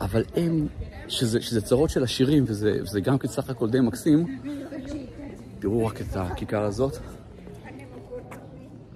אבל 0.00 0.24
הם, 0.34 0.66
שזה, 1.08 1.42
שזה 1.42 1.60
צרות 1.60 1.90
של 1.90 2.04
עשירים, 2.04 2.44
וזה, 2.46 2.78
וזה 2.82 3.00
גם 3.00 3.18
כן 3.18 3.28
סך 3.28 3.50
הכל 3.50 3.70
די 3.70 3.80
מקסים, 3.80 4.40
תראו 5.58 5.86
רק 5.86 6.00
את 6.00 6.16
הכיכר 6.16 6.62
הזאת, 6.62 6.98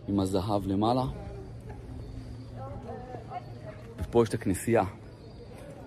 עם 0.08 0.20
הזהב 0.20 0.66
למעלה. 0.66 1.29
ופה 4.10 4.22
יש 4.22 4.28
את 4.28 4.34
הכנסייה. 4.34 4.82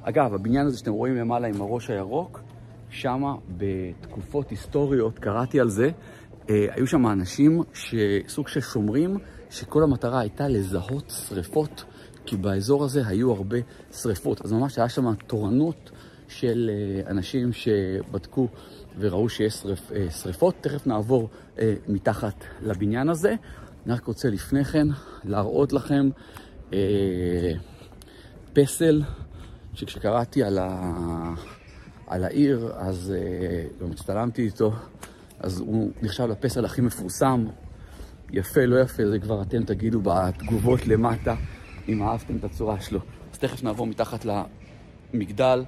אגב, 0.01 0.34
הבניין 0.34 0.68
הזה 0.68 0.77
שאתם 0.77 0.92
רואים 0.92 1.15
למעלה 1.15 1.48
עם 1.48 1.62
הראש 1.62 1.89
הירוק, 1.89 2.42
שמה 2.89 3.36
בתקופות 3.58 4.50
היסטוריות, 4.50 5.20
קראתי 5.20 5.60
על 5.60 5.70
זה, 5.70 5.89
אה, 6.50 6.65
היו 6.70 6.88
שם 6.88 7.08
אנשים 7.08 7.62
שסוג 7.74 8.48
של 8.48 8.62
שומרים, 8.62 9.18
שכל 9.50 9.84
המטרה 9.84 10.20
הייתה 10.20 10.48
לזהות 10.48 11.10
שריפות, 11.10 11.84
כי 12.25 12.38
באזור 12.38 12.84
הזה 12.84 13.08
היו 13.08 13.32
הרבה 13.32 13.58
שריפות. 13.92 14.42
אז 14.46 14.53
ממש 14.53 14.77
היה 14.77 14.89
שם 14.89 15.15
תורנות 15.27 15.92
של 16.27 16.70
אה, 16.74 17.12
אנשים 17.12 17.53
שבדקו 17.53 18.48
וראו 19.00 19.30
שיש 19.30 19.53
שריפ, 19.53 19.92
אה, 19.92 20.10
שריפות. 20.12 20.56
תכף 20.62 20.88
נעבור 20.88 21.30
אה, 21.60 21.74
מתחת 21.88 22.44
לבניין 22.62 23.10
הזה. 23.10 23.36
אני 23.86 23.94
רק 23.94 24.06
רוצה 24.06 24.30
לפני 24.30 24.65
כן 24.65 24.88
להראות 25.24 25.74
לכם 25.74 26.10
אה, 26.74 27.53
פסל, 28.54 29.02
שכשקראתי 29.74 30.44
על, 30.44 30.58
ה, 30.58 31.34
על 32.08 32.24
העיר, 32.24 32.72
אז 32.76 33.14
אה, 33.16 33.66
גם 33.82 33.92
הצטלמתי 33.92 34.42
איתו, 34.42 34.74
אז 35.39 35.60
הוא 35.60 35.92
נחשב 36.02 36.24
לפסל 36.24 36.66
הכי 36.66 36.82
מפורסם. 36.82 37.46
יפה, 38.32 38.66
לא 38.66 38.82
יפה, 38.82 39.06
זה 39.08 39.20
כבר 39.20 39.42
אתם 39.42 39.63
תגידו 39.63 40.02
בתגובות 40.04 40.88
למטה, 40.88 41.36
אם 41.88 42.04
אהבתם 42.04 42.38
את 42.38 42.44
הצורה 42.44 42.82
שלו. 42.82 43.00
אז 43.34 43.39
תכף 43.39 43.63
נעבור 43.63 43.88
מתחת 43.88 44.26
למגדל 45.13 45.63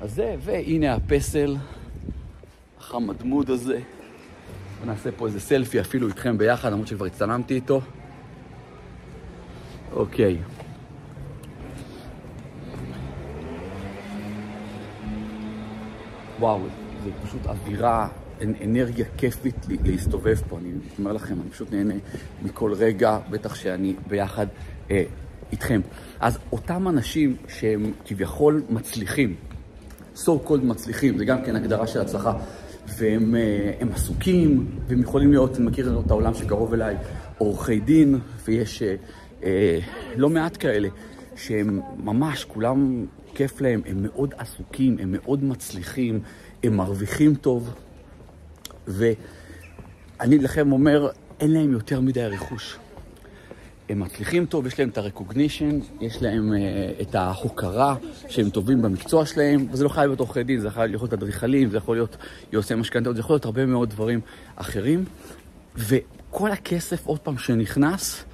הזה, 0.00 0.36
והנה 0.40 0.94
הפסל. 0.94 1.56
החמדמוד 2.78 3.50
הזה. 3.50 3.80
נעשה 4.84 5.10
פה 5.12 5.26
איזה 5.26 5.40
סלפי 5.40 5.80
אפילו 5.80 6.08
איתכם 6.08 6.38
ביחד, 6.38 6.72
למרות 6.72 6.86
שכבר 6.86 7.04
הצטלמתי 7.04 7.54
איתו. 7.54 7.80
אוקיי. 9.92 10.38
וואו, 16.40 16.60
זה 17.04 17.10
פשוט 17.24 17.46
אווירה, 17.46 18.08
אנרגיה 18.64 19.04
כיפית 19.16 19.66
להסתובב 19.84 20.34
פה. 20.48 20.58
אני 20.58 20.70
אומר 20.98 21.12
לכם, 21.12 21.34
אני 21.40 21.50
פשוט 21.50 21.72
נהנה 21.72 21.94
מכל 22.42 22.72
רגע, 22.72 23.18
בטח 23.30 23.54
שאני 23.54 23.94
ביחד 24.08 24.46
אה, 24.90 25.02
איתכם. 25.52 25.80
אז 26.20 26.38
אותם 26.52 26.88
אנשים 26.88 27.36
שהם 27.48 27.92
כביכול 28.04 28.62
מצליחים, 28.70 29.34
so 30.16 30.30
called 30.46 30.64
מצליחים, 30.64 31.18
זה 31.18 31.24
גם 31.24 31.44
כן 31.44 31.56
הגדרה 31.56 31.86
של 31.86 32.00
הצלחה. 32.00 32.32
והם 32.98 33.34
אה, 33.34 33.94
עסוקים, 33.94 34.66
והם 34.88 35.00
יכולים 35.00 35.30
להיות, 35.30 35.56
אני 35.56 35.66
מכיר 35.66 36.00
את 36.06 36.10
העולם 36.10 36.34
שקרוב 36.34 36.74
אליי, 36.74 36.96
עורכי 37.38 37.80
דין, 37.80 38.18
ויש 38.44 38.82
אה, 38.82 38.94
אה, 39.44 39.78
לא 40.16 40.30
מעט 40.30 40.56
כאלה, 40.60 40.88
שהם 41.36 41.80
ממש, 41.96 42.44
כולם 42.44 43.06
כיף 43.34 43.60
להם, 43.60 43.82
הם 43.86 44.02
מאוד 44.02 44.34
עסוקים, 44.38 44.96
הם 45.00 45.12
מאוד 45.12 45.44
מצליחים, 45.44 46.20
הם 46.62 46.76
מרוויחים 46.76 47.34
טוב, 47.34 47.74
ואני 48.86 50.38
לכם 50.38 50.72
אומר, 50.72 51.08
אין 51.40 51.52
להם 51.52 51.72
יותר 51.72 52.00
מדי 52.00 52.26
רכוש. 52.26 52.76
הם 53.88 54.00
מצליחים 54.00 54.46
טוב, 54.46 54.66
יש 54.66 54.78
להם 54.80 54.88
את 54.88 54.98
ה-recognition, 54.98 56.00
יש 56.00 56.22
להם 56.22 56.52
uh, 56.52 57.02
את 57.02 57.14
ההוקרה 57.14 57.96
שהם 58.28 58.50
טובים 58.50 58.82
במקצוע 58.82 59.26
שלהם, 59.26 59.66
וזה 59.72 59.84
לא 59.84 59.88
חייב 59.88 60.06
להיות 60.06 60.20
עורכי 60.20 60.42
דין, 60.42 60.60
זה 60.60 60.68
יכול 60.68 60.86
להיות 60.86 61.12
אדריכלים, 61.12 61.70
זה 61.70 61.76
יכול 61.76 61.96
להיות 61.96 62.16
יועצי 62.52 62.74
משכנתאות, 62.74 63.16
זה 63.16 63.20
יכול 63.20 63.34
להיות 63.34 63.44
הרבה 63.44 63.66
מאוד 63.66 63.90
דברים 63.90 64.20
אחרים. 64.56 65.04
וכל 65.76 66.50
הכסף, 66.50 67.06
עוד 67.06 67.18
פעם, 67.18 67.38
שנכנס, 67.38 68.24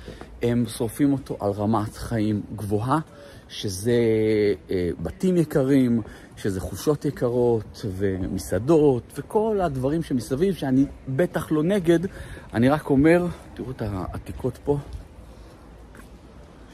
הם 0.42 0.64
שורפים 0.68 1.12
אותו 1.12 1.36
על 1.40 1.50
רמת 1.50 1.96
חיים 1.96 2.42
גבוהה, 2.56 2.98
שזה 3.48 3.92
uh, 4.68 4.72
בתים 5.02 5.36
יקרים, 5.36 6.02
שזה 6.36 6.60
חופשות 6.60 7.04
יקרות, 7.04 7.86
ומסעדות, 7.96 9.02
וכל 9.18 9.60
הדברים 9.62 10.02
שמסביב, 10.02 10.54
שאני 10.54 10.84
בטח 11.08 11.52
לא 11.52 11.62
נגד, 11.62 11.98
אני 12.54 12.68
רק 12.68 12.90
אומר, 12.90 13.26
תראו 13.54 13.70
את 13.70 13.82
העתיקות 13.82 14.58
פה. 14.64 14.78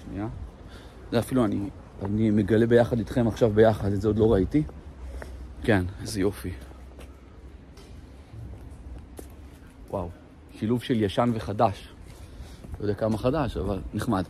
שנייה. 0.05 0.29
זה 1.11 1.19
אפילו 1.19 1.45
אני, 1.45 1.71
אני 2.03 2.31
מגלה 2.31 2.67
ביחד 2.67 2.99
איתכם 2.99 3.29
עכשיו 3.29 3.51
ביחד, 3.51 3.93
את 3.93 4.01
זה 4.01 4.09
עוד 4.09 4.19
לא 4.19 4.33
ראיתי. 4.33 4.63
כן, 5.63 5.85
איזה 6.01 6.21
יופי. 6.21 6.53
וואו, 9.91 10.09
שילוב 10.59 10.83
של 10.83 11.03
ישן 11.03 11.31
וחדש. 11.35 11.89
לא 12.81 12.85
יודע 12.85 12.95
כמה 12.95 13.19
חדש, 13.19 13.57
אבל 13.57 13.79
נחמד. 13.95 14.25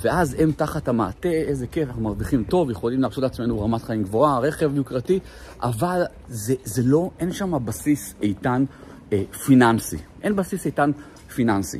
ואז 0.00 0.36
הם 0.38 0.52
תחת 0.52 0.88
המעטה, 0.88 1.28
איזה 1.28 1.66
כיף, 1.66 1.88
אנחנו 1.88 2.02
מרוויחים 2.02 2.44
טוב, 2.44 2.70
יכולים 2.70 3.00
להרשות 3.00 3.22
לעצמנו 3.22 3.60
רמת 3.60 3.82
חיים 3.82 4.02
גבוהה, 4.02 4.38
רכב 4.38 4.76
יוקרתי, 4.76 5.18
אבל 5.62 6.02
זה, 6.28 6.54
זה 6.64 6.82
לא, 6.84 7.10
אין 7.18 7.32
שם 7.32 7.64
בסיס 7.64 8.14
איתן 8.22 8.64
אה, 9.12 9.22
פיננסי. 9.46 9.98
אין 10.22 10.36
בסיס 10.36 10.66
איתן 10.66 10.90
פיננסי. 11.34 11.78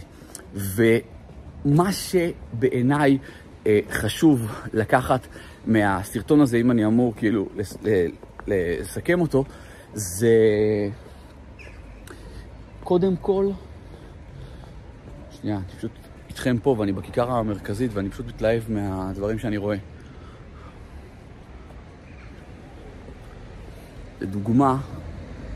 ו... 0.54 0.83
מה 1.64 1.92
שבעיניי 1.92 3.18
אה, 3.66 3.81
חשוב 3.90 4.52
לקחת 4.72 5.26
מהסרטון 5.66 6.40
הזה, 6.40 6.57
אם 6.57 6.70
אני 6.70 6.87
אמור 6.87 7.14
כאילו 7.16 7.48
לס, 7.57 7.76
לסכם 8.46 9.20
אותו, 9.20 9.44
זה 9.94 10.28
קודם 12.85 13.16
כל, 13.16 13.50
שנייה, 15.31 15.57
אני 15.57 15.64
פשוט 15.78 15.90
איתכם 16.38 16.59
פה 16.62 16.74
ואני 16.79 16.92
בכיכר 16.92 17.31
המרכזית 17.31 17.90
ואני 17.94 18.11
פשוט 18.11 18.27
מתלהב 18.27 18.62
מהדברים 18.68 19.38
שאני 19.38 19.57
רואה. 19.57 19.77
לדוגמה, 24.20 24.77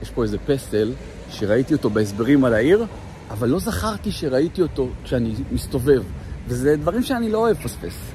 יש 0.02 0.10
פה 0.10 0.22
איזה 0.22 0.38
פסל 0.38 0.92
שראיתי 1.30 1.74
אותו 1.74 1.90
בהסברים 1.90 2.44
על 2.44 2.54
העיר, 2.54 2.86
אבל 3.30 3.48
לא 3.48 3.58
זכרתי 3.58 4.12
שראיתי 4.12 4.62
אותו 4.62 4.88
כשאני 5.04 5.34
מסתובב, 5.52 6.02
וזה 6.46 6.76
דברים 6.76 7.02
שאני 7.02 7.30
לא 7.30 7.38
אוהב 7.38 7.56
לפספס. 7.60 8.12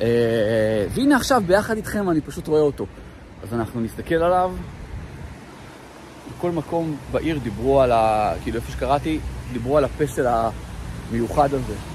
אה, 0.00 0.86
והנה 0.90 1.16
עכשיו, 1.16 1.42
ביחד 1.46 1.76
איתכם, 1.76 2.10
אני 2.10 2.20
פשוט 2.20 2.48
רואה 2.48 2.60
אותו. 2.60 2.86
אז 3.42 3.54
אנחנו 3.54 3.80
נסתכל 3.80 4.14
עליו. 4.14 4.52
בכל 6.38 6.50
מקום 6.50 6.96
בעיר 7.12 7.38
דיברו 7.38 7.80
על 7.80 7.92
ה... 7.92 8.32
כאילו, 8.42 8.56
איפה 8.56 8.72
שקראתי, 8.72 9.18
דיברו 9.52 9.78
על 9.78 9.84
הפסל 9.84 10.26
המיוחד 11.10 11.54
הזה. 11.54 11.91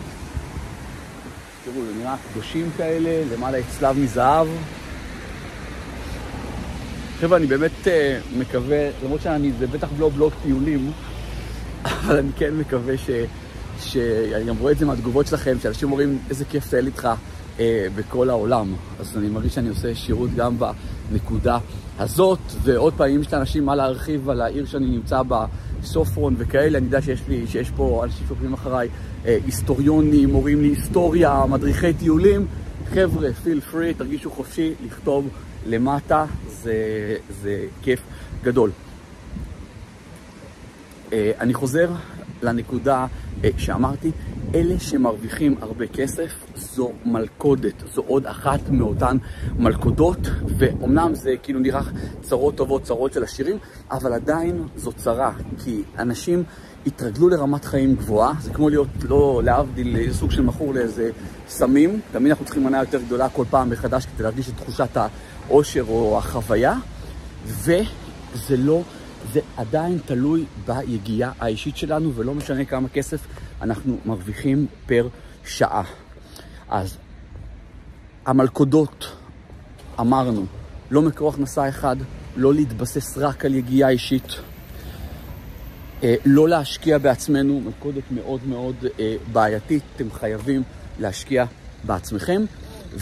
תראו, 1.74 1.86
זה 1.86 1.92
נראה 2.00 2.16
קדושים 2.32 2.70
כאלה, 2.78 3.36
למעלה 3.36 3.58
יש 3.58 3.66
צלב 3.80 4.00
מזהב. 4.00 4.48
חבר'ה, 7.20 7.38
אני 7.38 7.48
באמת 7.48 7.72
uh, 7.84 7.90
מקווה, 8.38 8.90
למרות 9.04 9.22
שאני, 9.22 9.52
זה 9.60 9.68
בטח 9.68 9.88
לא 10.00 10.10
בלוג 10.10 10.34
טיולים, 10.44 10.92
אבל 11.86 12.18
אני 12.18 12.32
כן 12.36 12.54
מקווה 12.54 12.98
ש... 12.98 13.10
שאני 13.80 14.46
גם 14.46 14.58
רואה 14.58 14.72
את 14.72 14.78
זה 14.78 14.86
מהתגובות 14.86 15.28
שלכם, 15.28 15.58
שאנשים 15.62 15.92
אומרים 15.92 16.20
איזה 16.30 16.46
כיף 16.46 16.68
לטייל 16.68 16.86
איתך 16.86 17.10
אה, 17.60 17.88
בכל 17.96 18.30
העולם. 18.30 18.76
אז 19.00 19.18
אני 19.18 19.30
מרגיש 19.30 19.56
שאני 19.56 19.70
עושה 19.70 19.96
שירות 19.96 20.30
גם 20.36 20.56
בנקודה 21.12 21.58
הזאת, 22.00 22.40
ועוד 22.64 22.94
פעם, 22.98 23.10
אם 23.10 23.22
יש 23.22 23.34
לאנשים 23.34 23.66
מה 23.66 23.76
להרחיב 23.76 24.30
על 24.30 24.42
העיר 24.42 24.66
שאני 24.66 24.86
נמצא 24.86 25.22
בה, 25.22 25.46
סופרון 25.84 26.36
וכאלה, 26.38 26.78
אני 26.78 26.86
יודע 26.86 27.02
שיש, 27.02 27.22
לי, 27.28 27.48
שיש 27.48 27.72
פה 27.72 28.02
אנשים 28.04 28.28
שעוקבים 28.28 28.54
אחריי, 28.54 28.90
אה, 29.26 29.38
היסטוריונים, 29.46 30.30
מורים 30.30 30.62
להיסטוריה, 30.62 31.44
מדריכי 31.50 31.94
טיולים. 31.94 32.46
חבר'ה, 32.90 33.34
פיל 33.34 33.60
פרי, 33.60 33.94
תרגישו 33.94 34.32
חופשי 34.32 34.74
לכתוב 34.86 35.30
למטה, 35.66 36.26
זה, 36.48 36.74
זה 37.42 37.66
כיף 37.82 38.00
גדול. 38.44 38.72
אה, 41.14 41.32
אני 41.40 41.54
חוזר 41.54 41.90
לנקודה 42.42 43.06
אה, 43.44 43.50
שאמרתי, 43.58 44.12
אלה 44.56 44.80
שמרוויחים 44.80 45.56
הרבה 45.62 45.88
כסף 45.88 46.32
זו 46.56 46.92
מלכודת, 47.06 47.84
זו 47.94 48.04
עוד 48.08 48.26
אחת 48.26 48.60
מאותן 48.70 49.18
מלכודות, 49.60 50.20
ואומנם 50.58 51.16
זה 51.16 51.36
כאילו 51.44 51.60
נראה 51.60 51.82
צרות 52.22 52.56
טובות, 52.56 52.84
צרות 52.84 53.14
של 53.14 53.24
עשירים, 53.24 53.58
אבל 53.92 54.14
עדיין 54.14 54.64
זו 54.76 54.92
צרה, 54.92 55.32
כי 55.64 55.84
אנשים 56.00 56.44
התרגלו 56.86 57.30
לרמת 57.30 57.66
חיים 57.66 57.96
גבוהה, 57.96 58.34
זה 58.42 58.54
כמו 58.54 58.70
להיות, 58.70 58.88
לא 59.10 59.42
להבדיל, 59.44 60.14
סוג 60.14 60.32
של 60.32 60.42
מכור 60.42 60.74
לאיזה 60.74 61.10
סמים, 61.48 62.00
תמיד 62.12 62.32
אנחנו 62.32 62.46
צריכים 62.46 62.64
מנה 62.64 62.80
יותר 62.80 63.02
גדולה 63.02 63.30
כל 63.30 63.46
פעם 63.50 63.70
מחדש 63.70 64.06
כדי 64.06 64.24
להרגיש 64.24 64.50
את 64.50 64.54
תחושת 64.58 64.98
העושר 64.98 65.86
או 65.90 66.18
החוויה, 66.18 66.76
וזה 67.46 68.58
לא... 68.58 68.82
זה 69.34 69.40
עדיין 69.58 70.00
תלוי 70.06 70.46
ביגיעה 70.66 71.32
האישית 71.40 71.78
שלנו, 71.78 72.16
ולא 72.16 72.34
משנה 72.34 72.66
כמה 72.66 72.90
כסף 72.90 73.28
אנחנו 73.62 73.98
מרוויחים 74.06 74.68
פר 74.86 75.08
שעה. 75.46 75.84
אז 76.70 76.98
המלכודות, 78.26 79.12
אמרנו, 80.00 80.46
לא 80.92 81.02
מקור 81.02 81.30
הכנסה 81.30 81.70
אחד, 81.70 81.96
לא 82.36 82.54
להתבסס 82.54 83.18
רק 83.18 83.46
על 83.46 83.56
יגיעה 83.56 83.90
אישית, 83.90 84.28
אה, 86.04 86.16
לא 86.26 86.50
להשקיע 86.50 86.98
בעצמנו, 86.98 87.62
מלכודת 87.62 88.04
מאוד 88.12 88.40
מאוד 88.48 88.76
אה, 89.00 89.16
בעייתית, 89.32 89.84
אתם 89.96 90.12
חייבים 90.12 90.64
להשקיע 91.00 91.46
בעצמכם. 91.84 92.46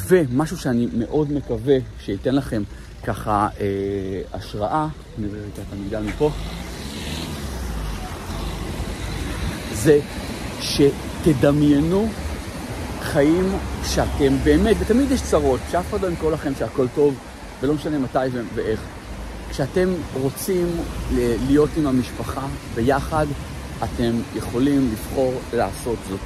ומשהו 0.07 0.57
שאני 0.57 0.87
מאוד 0.97 1.31
מקווה 1.31 1.77
שייתן 1.99 2.35
לכם 2.35 2.63
ככה 3.05 3.47
אה, 3.59 3.65
השראה, 4.33 4.87
נראה 5.17 5.39
רגע 5.39 5.63
את 5.67 5.73
המגדל 5.73 6.01
מפה, 6.01 6.29
זה 9.73 9.99
שתדמיינו 10.61 12.07
חיים 13.01 13.51
שאתם 13.83 14.37
באמת, 14.43 14.75
ותמיד 14.79 15.11
יש 15.11 15.21
צרות, 15.21 15.59
שאף 15.71 15.89
אחד 15.89 16.01
לא 16.01 16.07
ימכור 16.07 16.31
לכם 16.31 16.51
שהכל 16.59 16.87
טוב, 16.95 17.15
ולא 17.61 17.73
משנה 17.73 17.99
מתי 17.99 18.19
ואיך. 18.55 18.79
כשאתם 19.49 19.89
רוצים 20.13 20.67
להיות 21.47 21.69
עם 21.77 21.87
המשפחה 21.87 22.47
ביחד, 22.75 23.25
אתם 23.83 24.11
יכולים 24.35 24.91
לבחור 24.91 25.33
לעשות 25.53 25.97
זאת. 26.09 26.19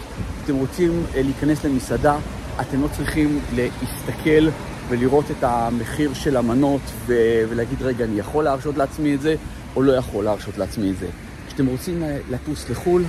אתם 0.44 0.56
רוצים 0.56 1.04
אה, 1.16 1.22
להיכנס 1.22 1.66
למסעדה, 1.66 2.18
אתם 2.62 2.82
לא 2.82 2.88
צריכים 2.98 3.40
להסתכל 3.56 4.50
ולראות 4.90 5.32
את 5.32 5.44
המחיר 5.44 6.14
של 6.14 6.38
המנות 6.38 6.82
ו- 7.06 7.44
ולהגיד, 7.50 7.82
רגע, 7.82 8.06
אני 8.06 8.20
יכול 8.20 8.44
להרשות 8.44 8.78
לעצמי 8.78 9.16
את 9.16 9.22
זה, 9.22 9.36
או 9.76 9.82
לא 9.82 9.92
יכול 9.92 10.24
להרשות 10.24 10.58
לעצמי 10.58 10.92
את 10.92 10.98
זה. 10.98 11.08
כשאתם 11.48 11.66
רוצים 11.66 12.04
לטוס 12.30 12.70
לחו"ל, 12.70 13.04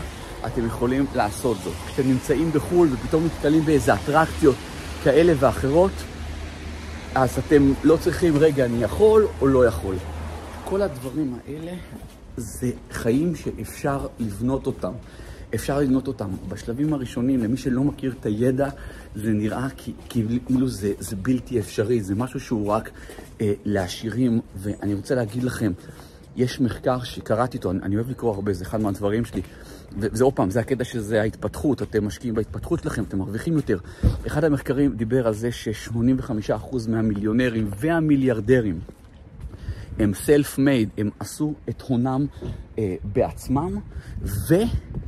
אתם 0.47 0.67
יכולים 0.67 1.07
לעשות 1.15 1.57
זאת. 1.65 1.73
כשאתם 1.87 2.09
נמצאים 2.09 2.51
בחו"ל 2.53 2.89
ופתאום 2.93 3.25
נתקלים 3.25 3.65
באיזה 3.65 3.95
אטרקציות 3.95 4.57
כאלה 5.05 5.33
ואחרות, 5.39 5.91
אז 7.15 7.39
אתם 7.39 7.73
לא 7.85 7.97
צריכים, 7.97 8.37
רגע, 8.37 8.65
אני 8.65 8.83
יכול 8.83 9.27
או 9.41 9.47
לא 9.47 9.67
יכול. 9.67 9.95
כל 10.65 10.83
הדברים 10.83 11.35
האלה 11.47 11.73
זה 12.37 12.71
חיים 12.93 13.35
שאפשר 13.37 14.07
לבנות 14.19 14.67
אותם. 14.67 14.93
אפשר 15.55 15.81
לבנות 15.81 16.09
אותם. 16.09 16.29
בשלבים 16.49 16.95
הראשונים, 16.95 17.45
למי 17.45 17.57
שלא 17.57 17.85
מכיר 17.85 18.15
את 18.21 18.27
הידע, 18.27 18.69
זה 19.15 19.33
נראה 19.33 19.67
כאילו 20.09 20.69
זה, 20.69 20.93
זה 20.99 21.17
בלתי 21.17 21.61
אפשרי, 21.61 22.03
זה 22.03 22.15
משהו 22.15 22.41
שהוא 22.41 22.69
רק 22.69 22.91
אה, 23.41 23.53
לעשירים, 23.65 24.41
ואני 24.57 24.95
רוצה 24.95 25.15
להגיד 25.15 25.43
לכם, 25.43 25.73
יש 26.37 26.61
מחקר 26.61 27.03
שקראתי 27.03 27.57
אותו, 27.57 27.71
אני, 27.71 27.79
אני 27.83 27.97
אוהב 27.97 28.11
לקרוא 28.11 28.35
הרבה, 28.35 28.53
זה 28.53 28.65
אחד 28.65 28.81
מהדברים 28.81 29.25
שלי, 29.25 29.43
וזה 29.99 30.25
עוד 30.25 30.35
פעם, 30.35 30.51
זה 30.51 30.61
הקטע 30.61 30.85
שזה 30.85 31.21
ההתפתחות, 31.21 31.83
אתם 31.83 32.05
משקיעים 32.05 32.35
בהתפתחות 32.35 32.83
שלכם, 32.83 33.03
אתם 33.03 33.19
מרוויחים 33.19 33.55
יותר. 33.55 33.79
אחד 34.27 34.45
המחקרים 34.45 34.97
דיבר 34.97 35.27
על 35.27 35.35
זה 35.35 35.53
ש-85% 35.53 36.77
מהמיליונרים 36.89 37.71
והמיליארדרים 37.77 38.81
הם 40.01 40.15
סלף 40.15 40.59
מייד, 40.59 40.89
הם 40.99 41.11
עשו 41.21 41.55
את 41.69 41.83
הונם 41.83 42.27
אה, 42.79 42.95
בעצמם, 43.05 43.79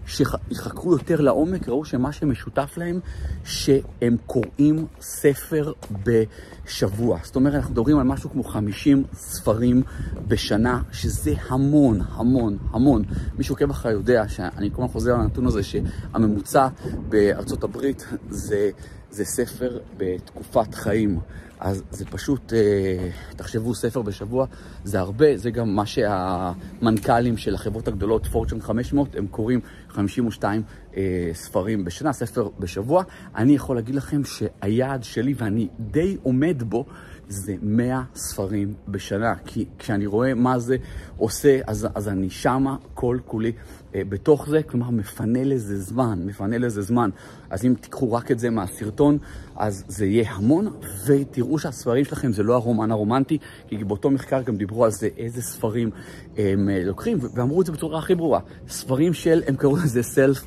ושחקרו 0.04 0.92
יותר 0.92 1.20
לעומק, 1.20 1.68
ראו 1.68 1.84
שמה 1.84 2.12
שמשותף 2.12 2.74
להם, 2.76 3.00
שהם 3.44 4.16
קוראים 4.26 4.86
ספר 5.00 5.72
בשבוע. 6.04 7.18
זאת 7.22 7.36
אומרת, 7.36 7.54
אנחנו 7.54 7.70
מדברים 7.72 7.98
על 7.98 8.06
משהו 8.06 8.30
כמו 8.30 8.44
50 8.44 9.04
ספרים 9.12 9.82
בשנה, 10.28 10.82
שזה 10.92 11.34
המון, 11.48 12.00
המון, 12.08 12.58
המון. 12.70 13.02
מי 13.38 13.44
שעוקב 13.44 13.70
אחריי 13.70 13.94
יודע 13.94 14.28
שאני 14.28 14.70
כל 14.70 14.82
הזמן 14.82 14.92
חוזר 14.92 15.16
לנתון 15.16 15.46
הזה, 15.46 15.62
שהממוצע 15.62 16.68
בארצות 17.08 17.64
הברית 17.64 18.06
זה... 18.30 18.70
זה 19.12 19.24
ספר 19.24 19.78
בתקופת 19.96 20.74
חיים. 20.74 21.20
אז 21.60 21.82
זה 21.90 22.04
פשוט, 22.04 22.52
אה, 22.52 23.08
תחשבו, 23.36 23.74
ספר 23.74 24.02
בשבוע, 24.02 24.46
זה 24.84 25.00
הרבה, 25.00 25.36
זה 25.36 25.50
גם 25.50 25.76
מה 25.76 25.86
שהמנכ"לים 25.86 27.36
של 27.36 27.54
החברות 27.54 27.88
הגדולות, 27.88 28.26
פורצ'ן 28.26 28.60
500, 28.60 29.16
הם 29.16 29.26
קוראים 29.26 29.60
52 29.88 30.62
אה, 30.96 31.30
ספרים 31.32 31.84
בשנה, 31.84 32.12
ספר 32.12 32.48
בשבוע. 32.58 33.02
אני 33.36 33.54
יכול 33.54 33.76
להגיד 33.76 33.94
לכם 33.94 34.22
שהיעד 34.24 35.04
שלי, 35.04 35.34
ואני 35.36 35.68
די 35.80 36.16
עומד 36.22 36.62
בו, 36.62 36.84
זה 37.32 37.54
100 37.62 38.02
ספרים 38.14 38.74
בשנה. 38.88 39.34
כי 39.44 39.66
כשאני 39.78 40.06
רואה 40.06 40.34
מה 40.34 40.58
זה 40.58 40.76
עושה, 41.16 41.60
אז, 41.66 41.88
אז 41.94 42.08
אני 42.08 42.30
שמה 42.30 42.76
כל 42.94 43.18
כולי 43.26 43.52
אה, 43.94 44.02
בתוך 44.08 44.48
זה, 44.48 44.62
כלומר 44.62 44.90
מפנה 44.90 45.44
לזה 45.44 45.80
זמן, 45.80 46.22
מפנה 46.26 46.58
לזה 46.58 46.82
זמן. 46.82 47.10
אז 47.50 47.64
אם 47.64 47.74
תיקחו 47.80 48.12
רק 48.12 48.30
את 48.30 48.38
זה 48.38 48.50
מהסרטון, 48.50 49.18
אז 49.56 49.84
זה 49.88 50.06
יהיה 50.06 50.30
המון, 50.32 50.76
ותראו 51.06 51.58
שהספרים 51.58 52.04
שלכם 52.04 52.32
זה 52.32 52.42
לא 52.42 52.54
הרומן 52.54 52.90
הרומנטי, 52.90 53.38
כי 53.68 53.84
באותו 53.84 54.10
מחקר 54.10 54.42
גם 54.42 54.56
דיברו 54.56 54.84
על 54.84 54.90
זה 54.90 55.08
איזה 55.16 55.42
ספרים 55.42 55.90
הם 56.36 56.68
אה, 56.68 56.84
לוקחים, 56.84 57.18
ואמרו 57.34 57.60
את 57.60 57.66
זה 57.66 57.72
בצורה 57.72 57.98
הכי 57.98 58.14
ברורה. 58.14 58.40
ספרים 58.68 59.14
של, 59.14 59.42
הם 59.46 59.56
קראו 59.56 59.76
לזה 59.76 60.02
self... 60.02 60.46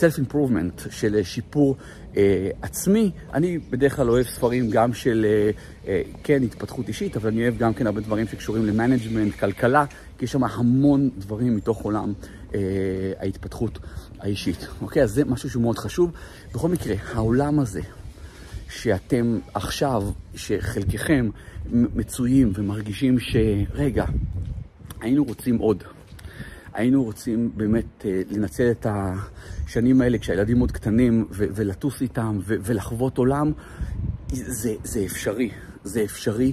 self 0.00 0.18
improvement, 0.18 0.82
של 0.90 1.22
שיפור 1.22 1.76
אה, 1.76 1.99
עצמי. 2.62 3.10
אני 3.34 3.58
בדרך 3.58 3.96
כלל 3.96 4.10
אוהב 4.10 4.26
ספרים 4.26 4.70
גם 4.70 4.94
של, 4.94 5.26
אה, 5.28 5.50
אה, 5.88 6.02
כן, 6.24 6.42
התפתחות 6.42 6.88
אישית, 6.88 7.16
אבל 7.16 7.28
אני 7.28 7.42
אוהב 7.42 7.58
גם 7.58 7.74
כן 7.74 7.86
הרבה 7.86 8.00
דברים 8.00 8.26
שקשורים 8.28 8.66
ל 8.66 8.72
management, 8.72 9.34
כלכלה, 9.34 9.84
כי 10.18 10.24
יש 10.24 10.32
שם 10.32 10.44
המון 10.44 11.10
דברים 11.18 11.56
מתוך 11.56 11.82
עולם 11.82 12.12
אה, 12.54 12.60
ההתפתחות 13.20 13.78
האישית. 14.18 14.66
אוקיי? 14.82 15.02
אז 15.02 15.10
זה 15.10 15.24
משהו 15.24 15.50
שהוא 15.50 15.62
מאוד 15.62 15.78
חשוב. 15.78 16.12
בכל 16.54 16.68
מקרה, 16.68 16.94
העולם 17.12 17.60
הזה, 17.60 17.80
שאתם 18.68 19.38
עכשיו, 19.54 20.02
שחלקכם 20.34 21.30
מצויים 21.72 22.52
ומרגישים 22.54 23.18
שרגע, 23.18 24.04
היינו 25.00 25.24
רוצים 25.24 25.58
עוד. 25.58 25.84
היינו 26.74 27.04
רוצים 27.04 27.50
באמת 27.56 28.06
אה, 28.06 28.22
לנצל 28.30 28.70
את 28.70 28.86
השנים 28.90 30.00
האלה 30.00 30.18
כשהילדים 30.18 30.60
עוד 30.60 30.72
קטנים 30.72 31.26
ולטוס 31.30 32.02
איתם 32.02 32.38
ולחוות 32.44 33.18
עולם, 33.18 33.52
זה, 34.32 34.74
זה 34.84 35.04
אפשרי. 35.04 35.50
זה 35.84 36.04
אפשרי 36.04 36.52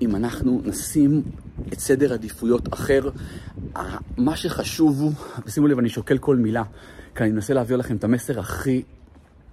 אם 0.00 0.16
אנחנו 0.16 0.60
נשים 0.64 1.22
את 1.72 1.78
סדר 1.78 2.12
עדיפויות 2.12 2.74
אחר. 2.74 3.10
מה 4.16 4.36
שחשוב 4.36 5.00
הוא, 5.00 5.12
ושימו 5.46 5.66
לב, 5.66 5.78
אני 5.78 5.88
שוקל 5.88 6.18
כל 6.18 6.36
מילה, 6.36 6.62
כי 7.14 7.22
אני 7.22 7.32
מנסה 7.32 7.54
להעביר 7.54 7.76
לכם 7.76 7.96
את 7.96 8.04
המסר 8.04 8.40
הכי 8.40 8.82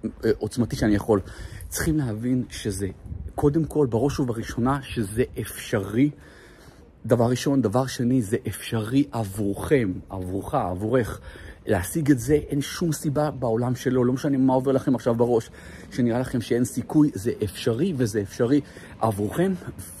אה, 0.04 0.30
עוצמתי 0.38 0.76
שאני 0.76 0.94
יכול. 0.94 1.20
צריכים 1.68 1.98
להבין 1.98 2.44
שזה, 2.50 2.88
קודם 3.34 3.64
כל, 3.64 3.86
בראש 3.86 4.20
ובראשונה, 4.20 4.78
שזה 4.82 5.24
אפשרי. 5.40 6.10
דבר 7.06 7.30
ראשון. 7.30 7.62
דבר 7.62 7.86
שני, 7.86 8.22
זה 8.22 8.36
אפשרי 8.48 9.04
עבורכם, 9.12 9.92
עבורך, 10.10 10.54
עבורך, 10.54 11.20
להשיג 11.66 12.10
את 12.10 12.18
זה, 12.18 12.34
אין 12.34 12.60
שום 12.60 12.92
סיבה 12.92 13.30
בעולם 13.30 13.74
שלא, 13.74 14.06
לא 14.06 14.12
משנה 14.12 14.38
מה 14.38 14.52
עובר 14.52 14.72
לכם 14.72 14.94
עכשיו 14.94 15.14
בראש, 15.14 15.50
שנראה 15.90 16.18
לכם 16.18 16.40
שאין 16.40 16.64
סיכוי, 16.64 17.10
זה 17.14 17.32
אפשרי 17.44 17.92
וזה 17.96 18.20
אפשרי 18.20 18.60
עבורכם, 19.00 19.52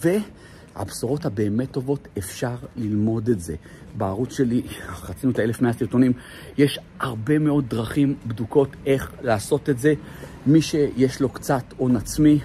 והבשורות 0.02 1.24
הבאמת 1.24 1.70
טובות, 1.70 2.08
אפשר 2.18 2.56
ללמוד 2.76 3.28
את 3.28 3.40
זה. 3.40 3.54
בערוץ 3.96 4.36
שלי, 4.36 4.62
רצינו 5.08 5.32
את 5.32 5.38
ה-1100 5.38 5.72
סרטונים, 5.78 6.12
יש 6.58 6.78
הרבה 7.00 7.38
מאוד 7.38 7.68
דרכים 7.68 8.14
בדוקות 8.26 8.68
איך 8.86 9.12
לעשות 9.22 9.70
את 9.70 9.78
זה. 9.78 9.94
מי 10.46 10.62
שיש 10.62 11.20
לו 11.20 11.28
קצת 11.28 11.64
הון 11.76 11.96
עצמי, 11.96 12.38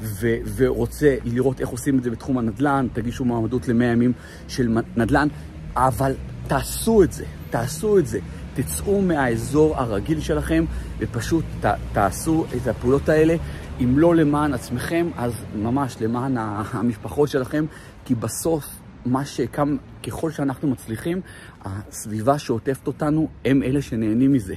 ו- 0.00 0.36
ורוצה 0.56 1.16
לראות 1.24 1.60
איך 1.60 1.68
עושים 1.68 1.98
את 1.98 2.02
זה 2.02 2.10
בתחום 2.10 2.38
הנדל"ן, 2.38 2.86
תגישו 2.92 3.24
מעמדות 3.24 3.68
ל-100 3.68 3.84
ימים 3.84 4.12
של 4.48 4.78
נדל"ן, 4.96 5.28
אבל 5.76 6.14
תעשו 6.46 7.02
את 7.02 7.12
זה, 7.12 7.24
תעשו 7.50 7.98
את 7.98 8.06
זה. 8.06 8.18
תצאו 8.54 9.02
מהאזור 9.02 9.76
הרגיל 9.76 10.20
שלכם 10.20 10.64
ופשוט 10.98 11.44
ת, 11.60 11.66
תעשו 11.92 12.44
את 12.56 12.66
הפעולות 12.66 13.08
האלה. 13.08 13.36
אם 13.80 13.98
לא 13.98 14.14
למען 14.14 14.54
עצמכם, 14.54 15.08
אז 15.16 15.44
ממש 15.56 15.96
למען 16.00 16.36
המשפחות 16.72 17.28
שלכם, 17.28 17.64
כי 18.04 18.14
בסוף 18.14 18.64
מה 19.06 19.24
שקם, 19.24 19.76
ככל 20.06 20.30
שאנחנו 20.30 20.68
מצליחים, 20.68 21.20
הסביבה 21.64 22.38
שעוטפת 22.38 22.86
אותנו, 22.86 23.28
הם 23.44 23.62
אלה 23.62 23.82
שנהנים 23.82 24.32
מזה. 24.32 24.54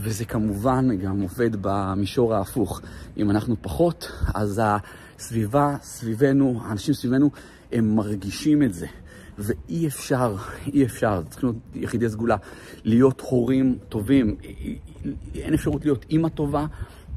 וזה 0.00 0.24
כמובן 0.24 0.96
גם 0.96 1.20
עובד 1.20 1.50
במישור 1.60 2.34
ההפוך. 2.34 2.80
אם 3.16 3.30
אנחנו 3.30 3.56
פחות, 3.62 4.12
אז 4.34 4.62
הסביבה 4.64 5.76
סביבנו, 5.82 6.60
האנשים 6.64 6.94
סביבנו, 6.94 7.30
הם 7.72 7.96
מרגישים 7.96 8.62
את 8.62 8.74
זה. 8.74 8.86
ואי 9.38 9.86
אפשר, 9.86 10.36
אי 10.72 10.84
אפשר, 10.84 11.22
צריכים 11.30 11.48
להיות 11.48 11.62
יחידי 11.74 12.08
סגולה, 12.08 12.36
להיות 12.84 13.20
הורים 13.20 13.78
טובים. 13.88 14.36
אין 15.34 15.54
אפשרות 15.54 15.84
להיות 15.84 16.06
אימא 16.10 16.28
טובה 16.28 16.66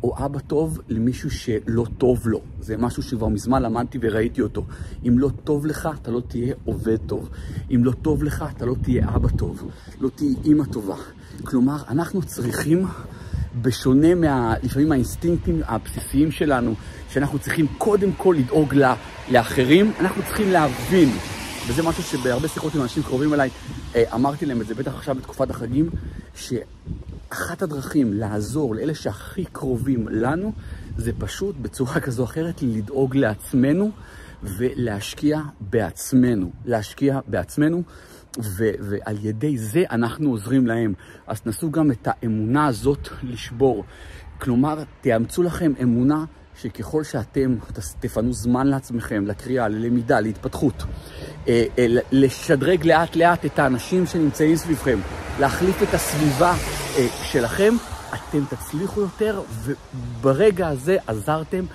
או 0.04 0.26
אבא 0.26 0.40
טוב 0.40 0.80
למישהו 0.90 1.32
שלא 1.32 1.86
טוב 1.98 2.28
לו. 2.28 2.42
זה 2.60 2.78
משהו 2.78 3.04
שכבר 3.04 3.28
מזמן 3.28 3.62
למדתי 3.62 3.98
וראיתי 4.02 4.42
אותו. 4.42 4.66
אם 5.08 5.20
לא 5.20 5.30
טוב 5.44 5.66
לך, 5.66 5.90
אתה 6.02 6.12
לא 6.12 6.22
תהיה 6.28 6.56
עובד 6.66 6.98
טוב. 6.98 7.30
אם 7.76 7.86
לא 7.86 7.92
טוב 7.92 8.24
לך, 8.24 8.46
אתה 8.58 8.66
לא 8.66 8.76
תהיה 8.82 9.16
אבא 9.16 9.30
טוב. 9.30 9.72
לא 10.00 10.10
תהיה 10.16 10.36
אימא 10.46 10.64
טובה. 10.64 10.96
כלומר, 11.42 11.78
אנחנו 11.90 12.22
צריכים, 12.22 12.86
בשונה 13.62 14.16
מה, 14.16 14.54
לפעמים 14.64 14.90
מהאינסטינקטים 14.90 15.62
הבסיסיים 15.66 16.32
שלנו, 16.32 16.76
שאנחנו 17.10 17.40
צריכים 17.40 17.68
קודם 17.78 18.12
כל 18.18 18.36
לדאוג 18.40 18.74
לה, 18.74 18.96
לאחרים, 19.32 19.92
אנחנו 20.00 20.24
צריכים 20.24 20.52
להבין, 20.52 21.10
וזה 21.68 21.84
משהו 21.84 22.04
שבהרבה 22.04 22.48
שיחות 22.48 22.76
עם 22.76 22.82
אנשים 22.82 23.04
קרובים 23.04 23.34
אליי, 23.34 23.50
אה, 23.96 24.04
אמרתי 24.14 24.46
להם 24.46 24.62
את 24.62 24.68
זה, 24.68 24.76
בטח 24.76 24.94
עכשיו 24.94 25.16
בתקופת 25.16 25.50
החגים, 25.50 25.90
שאחת 26.36 27.62
הדרכים 27.62 28.14
לעזור 28.14 28.76
לאלה 28.76 28.96
שהכי 28.96 29.46
קרובים 29.46 30.08
לנו, 30.08 30.52
זה 30.98 31.12
פשוט 31.18 31.56
בצורה 31.62 32.00
כזו 32.00 32.22
או 32.22 32.28
אחרת 32.28 32.62
לדאוג 32.62 33.16
לעצמנו 33.16 33.92
ולהשקיע 34.44 35.42
בעצמנו. 35.60 36.52
להשקיע 36.66 37.20
בעצמנו. 37.28 37.84
ו- 38.40 38.72
ועל 38.80 39.18
ידי 39.22 39.58
זה 39.58 39.84
אנחנו 39.92 40.30
עוזרים 40.30 40.68
להם. 40.68 40.94
אז 41.28 41.42
תנסו 41.42 41.72
גם 41.72 41.92
את 41.92 42.08
האמונה 42.12 42.68
הזאת 42.68 43.10
לשבור. 43.24 43.84
כלומר, 44.38 44.84
תאמצו 45.02 45.44
לכם 45.44 45.74
אמונה 45.82 46.26
שככל 46.56 47.04
שאתם 47.04 47.56
תפנו 48.00 48.34
זמן 48.34 48.68
לעצמכם, 48.68 49.28
לקריאה, 49.28 49.68
ללמידה, 49.68 50.20
להתפתחות, 50.20 50.84
אה, 51.48 51.66
אה, 51.80 51.86
לשדרג 52.12 52.88
לאט 52.88 53.16
לאט 53.16 53.46
את 53.46 53.60
האנשים 53.60 54.06
שנמצאים 54.06 54.56
סביבכם, 54.56 55.00
להחליף 55.40 55.84
את 55.84 55.94
הסביבה 55.94 56.52
אה, 56.98 57.08
שלכם, 57.24 57.74
אתם 58.14 58.40
תצליחו 58.50 59.02
יותר, 59.02 59.42
וברגע 59.64 60.68
הזה 60.68 60.98
עזרתם 61.08 61.66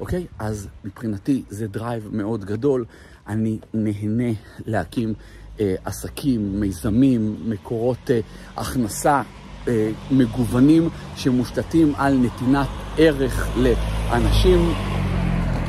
אוקיי? 0.00 0.26
אז 0.38 0.68
מבחינתי 0.84 1.42
זה 1.48 1.68
drive 1.68 2.08
מאוד 2.12 2.44
גדול. 2.44 2.84
אני 3.28 3.58
נהנה 3.74 4.32
להקים 4.66 5.14
אה, 5.60 5.74
עסקים, 5.84 6.60
מיזמים, 6.60 7.36
מקורות 7.44 8.10
אה, 8.10 8.20
הכנסה 8.56 9.22
אה, 9.68 9.90
מגוונים 10.10 10.88
שמושתתים 11.16 11.92
על 11.96 12.18
נתינת 12.18 12.66
ערך 12.98 13.48
לאנשים. 13.56 14.72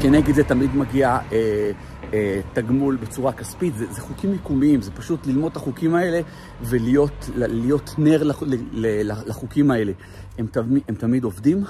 כנגד 0.02 0.34
זה 0.34 0.44
תמיד 0.44 0.76
מגיע 0.76 1.18
אה, 1.32 1.72
אה, 2.13 2.41
תגמול 2.54 2.96
בצורה 2.96 3.34
כספית. 3.34 3.76
זה, 3.76 3.86
זה 3.91 4.02
חוקים 4.02 4.32
מקומיים, 4.32 4.82
זה 4.82 4.91
פשוט 4.91 5.28
ללמוד 5.28 5.52
את 5.52 5.58
החוקים 5.58 5.96
האלה 5.96 6.22
ולהיות 6.62 7.30
נר 7.98 8.24
לח, 8.24 8.43
לחוקים 9.28 9.72
האלה. 9.72 9.91
הם, 10.38 10.48
תמיד, 10.48 10.84
הם 10.88 10.96
תמיד 10.96 11.24
עובדים. 11.24 11.63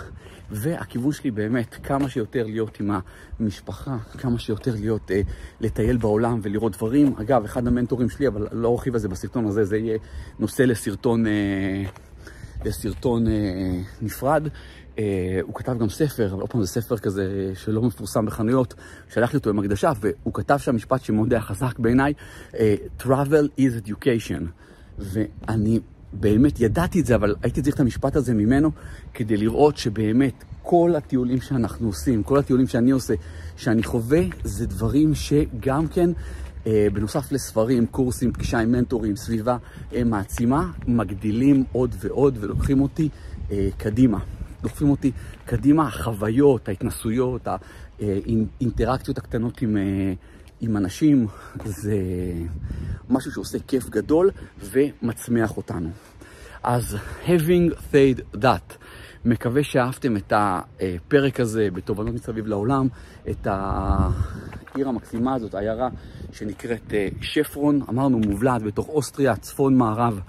והכיוון 0.52 1.12
שלי 1.12 1.32
באמת, 1.32 1.76
כמה 1.84 2.10
שיותר 2.10 2.44
להיות 2.46 2.80
עם 2.80 2.92
המשפחה, 3.40 3.98
כמה 4.18 4.40
שיותר 4.40 4.72
להיות, 4.76 5.12
אה, 5.12 5.22
לטייל 5.62 5.98
בעולם 5.98 6.40
ולראות 6.44 6.72
דברים. 6.78 7.14
אגב, 7.22 7.44
אחד 7.44 7.68
המנטורים 7.68 8.10
שלי, 8.10 8.28
אבל 8.28 8.48
לא 8.52 8.72
ארחיב 8.72 8.94
על 8.94 9.00
זה 9.00 9.08
בסרטון 9.08 9.46
הזה, 9.46 9.66
זה 9.66 9.78
יהיה 9.78 9.98
נושא 10.40 10.64
לסרטון, 10.64 11.28
אה, 11.28 11.84
לסרטון 12.66 13.28
אה, 13.28 13.34
נפרד. 14.02 14.48
אה, 15.00 15.40
הוא 15.42 15.56
כתב 15.56 15.78
גם 15.80 15.90
ספר, 15.90 16.34
אבל 16.34 16.42
עוד 16.42 16.50
פעם 16.50 16.62
זה 16.62 16.68
ספר 16.68 16.98
כזה 16.98 17.52
שלא 17.56 17.82
מפורסם 17.82 18.26
בחנויות, 18.26 18.74
שלחתי 19.14 19.38
אותו 19.38 19.50
עם 19.50 19.60
הקדשה, 19.60 19.92
והוא 20.02 20.34
כתב 20.34 20.58
שם 20.58 20.76
משפט 20.76 21.04
שמאוד 21.04 21.34
היה 21.34 21.42
חזק 21.42 21.80
בעיניי, 21.80 22.14
אה, 22.60 22.76
travel 23.00 23.60
is 23.60 23.88
education. 23.88 24.44
ואני 25.00 25.80
באמת 26.14 26.60
ידעתי 26.60 27.00
את 27.00 27.06
זה, 27.06 27.16
אבל 27.16 27.36
הייתי 27.44 27.62
צריך 27.62 27.76
את 27.76 27.80
המשפט 27.80 28.16
הזה 28.16 28.34
ממנו 28.34 28.72
כדי 29.14 29.38
לראות 29.38 29.78
שבאמת 29.78 30.44
כל 30.64 30.94
הטיולים 30.98 31.42
שאנחנו 31.42 31.88
עושים, 31.88 32.24
כל 32.24 32.40
הטיולים 32.40 32.68
שאני 32.68 32.92
עושה, 32.92 33.14
שאני 33.58 33.84
חווה, 33.84 34.22
זה 34.44 34.66
דברים 34.66 35.16
שגם 35.16 35.88
כן, 35.88 36.10
אה, 36.68 36.88
בנוסף 36.94 37.32
לספרים, 37.32 37.86
קורסים, 37.86 38.32
פגישה 38.34 38.60
עם 38.60 38.72
מנטורים, 38.72 39.16
סביבה 39.16 39.58
מעצימה, 40.06 40.72
מגדילים 40.88 41.64
עוד 41.72 41.96
ועוד 42.00 42.38
ולוקחים 42.42 42.82
אותי 42.82 43.10
אה, 43.52 43.70
קדימה. 43.78 44.20
דוחפים 44.62 44.90
אותי 44.90 45.12
קדימה, 45.46 45.88
החוויות, 45.88 46.70
ההתנסויות, 46.70 47.48
האינטראקציות 48.00 49.18
הקטנות 49.18 49.62
עם... 49.62 49.78
אה, 49.78 50.14
עם 50.62 50.78
אנשים 50.78 51.28
זה 51.66 51.98
משהו 53.10 53.32
שעושה 53.32 53.58
כיף 53.68 53.90
גדול 53.90 54.32
ומצמיח 54.60 55.58
אותנו. 55.58 55.90
אז 56.64 56.98
having 57.26 57.74
said 57.92 58.38
that, 58.42 58.74
מקווה 59.26 59.64
שאהבתם 59.64 60.18
את 60.18 60.34
הפרק 60.36 61.40
הזה 61.40 61.68
בתובנות 61.74 62.14
מסביב 62.14 62.48
לעולם, 62.48 62.88
את 63.30 63.48
העיר 63.50 64.88
המקסימה 64.88 65.34
הזאת, 65.36 65.54
העיירה 65.54 65.90
שנקראת 66.32 66.94
אה, 66.94 67.08
שופרון, 67.22 67.82
אמרנו 67.90 68.20
מובלעת 68.20 68.64
בתוך 68.64 68.90
אוסטריה, 68.90 69.36
צפון 69.36 69.78
מערב 69.78 70.20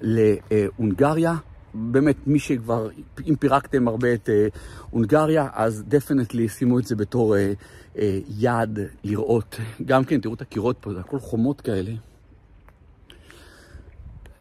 להונגריה. 0.00 1.34
באמת, 1.74 2.16
מי 2.26 2.38
שכבר, 2.38 2.88
אם 3.28 3.34
פירקתם 3.36 3.88
הרבה 3.88 4.14
את 4.14 4.28
אה, 4.28 4.48
הונגריה, 4.90 5.48
אז 5.52 5.84
definitely 5.88 6.48
שימו 6.48 6.78
את 6.78 6.84
זה 6.84 6.96
בתור 6.96 7.36
אה, 7.36 7.52
אה, 7.98 8.18
יעד 8.38 8.78
לראות. 9.04 9.56
גם 9.84 10.04
כן, 10.04 10.20
תראו 10.20 10.34
את 10.34 10.40
הקירות 10.40 10.76
פה, 10.80 10.92
זה 10.94 11.00
הכל 11.00 11.18
חומות 11.18 11.60
כאלה. 11.60 11.92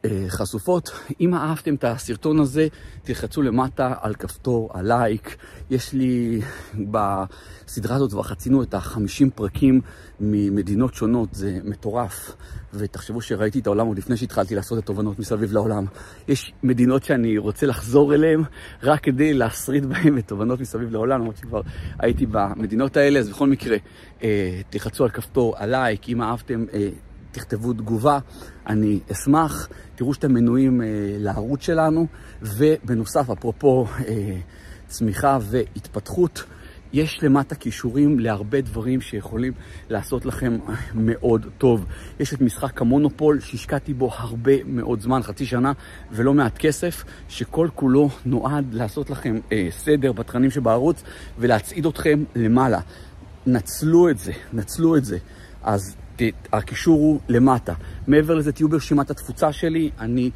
אה, 0.05 0.25
חשופות. 0.29 0.91
אם 1.21 1.35
אהבתם 1.35 1.75
את 1.75 1.83
הסרטון 1.83 2.39
הזה, 2.39 2.67
תלחצו 3.03 3.41
למטה 3.41 3.93
על 4.01 4.15
כפתור 4.15 4.69
הלייק. 4.73 5.35
יש 5.69 5.93
לי 5.93 6.41
בסדרה 6.73 7.95
הזאת 7.95 8.11
כבר 8.11 8.23
חצינו 8.23 8.63
את 8.63 8.73
החמישים 8.73 9.29
פרקים 9.29 9.81
ממדינות 10.19 10.93
שונות, 10.93 11.33
זה 11.33 11.59
מטורף. 11.63 12.35
ותחשבו 12.73 13.21
שראיתי 13.21 13.59
את 13.59 13.67
העולם 13.67 13.87
עוד 13.87 13.97
לפני 13.97 14.17
שהתחלתי 14.17 14.55
לעשות 14.55 14.79
את 14.79 14.85
תובנות 14.85 15.19
מסביב 15.19 15.53
לעולם. 15.53 15.85
יש 16.27 16.53
מדינות 16.63 17.03
שאני 17.03 17.37
רוצה 17.37 17.65
לחזור 17.65 18.13
אליהן 18.13 18.43
רק 18.83 19.03
כדי 19.03 19.33
להשריד 19.33 19.85
בהן 19.85 20.17
את 20.17 20.27
תובנות 20.27 20.59
מסביב 20.59 20.91
לעולם, 20.91 21.19
למרות 21.19 21.37
שכבר 21.37 21.61
הייתי 21.99 22.25
במדינות 22.25 22.97
האלה, 22.97 23.19
אז 23.19 23.29
בכל 23.29 23.47
מקרה, 23.47 23.77
אה, 24.23 24.61
תלחצו 24.69 25.03
על 25.03 25.09
כפתור 25.09 25.55
הלייק, 25.57 26.09
אם 26.09 26.21
אהבתם... 26.21 26.65
תכתבו 27.39 27.73
תגובה, 27.73 28.19
אני 28.67 28.99
אשמח. 29.11 29.69
תראו 29.95 30.13
שאתם 30.13 30.33
מנויים 30.33 30.81
אה, 30.81 30.87
לערוץ 31.19 31.61
שלנו, 31.61 32.07
ובנוסף, 32.41 33.29
אפרופו 33.29 33.85
אה, 34.07 34.37
צמיחה 34.87 35.37
והתפתחות, 35.41 36.43
יש 36.93 37.23
למטה 37.23 37.55
כישורים 37.55 38.19
להרבה 38.19 38.61
דברים 38.61 39.01
שיכולים 39.01 39.53
לעשות 39.89 40.25
לכם 40.25 40.57
מאוד 40.93 41.45
טוב. 41.57 41.85
יש 42.19 42.33
את 42.33 42.41
משחק 42.41 42.81
המונופול 42.81 43.39
שהשקעתי 43.39 43.93
בו 43.93 44.11
הרבה 44.13 44.63
מאוד 44.65 45.01
זמן, 45.01 45.21
חצי 45.23 45.45
שנה, 45.45 45.71
ולא 46.11 46.33
מעט 46.33 46.57
כסף, 46.57 47.03
שכל 47.29 47.67
כולו 47.75 48.09
נועד 48.25 48.73
לעשות 48.73 49.09
לכם 49.09 49.39
אה, 49.51 49.67
סדר 49.71 50.11
בתכנים 50.11 50.51
שבערוץ 50.51 51.03
ולהצעיד 51.37 51.85
אתכם 51.85 52.23
למעלה. 52.35 52.79
נצלו 53.45 54.09
את 54.09 54.17
זה, 54.17 54.31
נצלו 54.53 54.95
את 54.95 55.05
זה. 55.05 55.17
אז 55.63 55.95
הקישור 56.53 56.99
הוא 56.99 57.19
למטה. 57.29 57.73
מעבר 58.07 58.35
לזה, 58.35 58.51
תהיו 58.51 58.69
ברשימת 58.69 59.11
התפוצה 59.11 59.51
שלי, 59.51 59.89
אני 59.99 60.31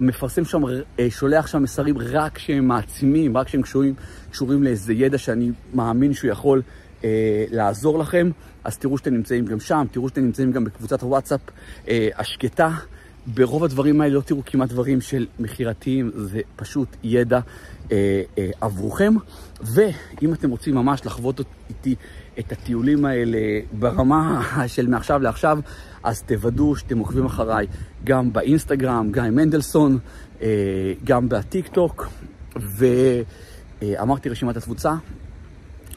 מפרסם 0.00 0.44
שם, 0.44 0.62
אה, 0.98 1.10
שולח 1.10 1.46
שם 1.46 1.62
מסרים 1.62 1.98
רק 1.98 2.38
שהם 2.38 2.68
מעצימים, 2.68 3.36
רק 3.36 3.48
שהם 3.48 3.62
קשורים, 3.62 3.94
קשורים 4.30 4.62
לאיזה 4.62 4.92
ידע 4.92 5.18
שאני 5.18 5.50
מאמין 5.74 6.12
שהוא 6.12 6.30
יכול 6.30 6.62
אה, 7.04 7.44
לעזור 7.50 7.98
לכם. 7.98 8.30
אז 8.64 8.78
תראו 8.78 8.98
שאתם 8.98 9.14
נמצאים 9.14 9.46
גם 9.46 9.60
שם, 9.60 9.86
תראו 9.90 10.08
שאתם 10.08 10.20
נמצאים 10.20 10.52
גם 10.52 10.64
בקבוצת 10.64 11.02
הוואטסאפ 11.02 11.40
אה, 11.88 12.08
השקטה. 12.16 12.70
ברוב 13.34 13.64
הדברים 13.64 14.00
האלה 14.00 14.14
לא 14.14 14.20
תראו 14.20 14.42
כמעט 14.46 14.68
דברים 14.68 15.00
של 15.00 15.26
מכירתיים, 15.38 16.10
זה 16.14 16.40
פשוט 16.56 16.88
ידע 17.02 17.40
אה, 17.92 18.22
אה, 18.38 18.50
עבורכם. 18.60 19.14
ואם 19.60 20.32
אתם 20.32 20.50
רוצים 20.50 20.74
ממש 20.74 21.06
לחוות 21.06 21.40
איתי 21.68 21.94
את 22.38 22.52
הטיולים 22.52 23.04
האלה 23.04 23.38
ברמה 23.72 24.42
של 24.74 24.86
מעכשיו 24.86 25.22
לעכשיו, 25.22 25.58
אז 26.02 26.22
תוודאו 26.22 26.76
שאתם 26.76 26.98
עוקבים 26.98 27.26
אחריי 27.26 27.66
גם 28.04 28.32
באינסטגרם, 28.32 29.10
עם 29.24 29.34
מנדלסון, 29.34 29.98
אה, 30.42 30.92
גם 31.04 31.28
בטיק 31.28 31.68
טוק, 31.68 32.08
ואמרתי 33.82 34.28
רשימת 34.28 34.56
התפוצה, 34.56 34.94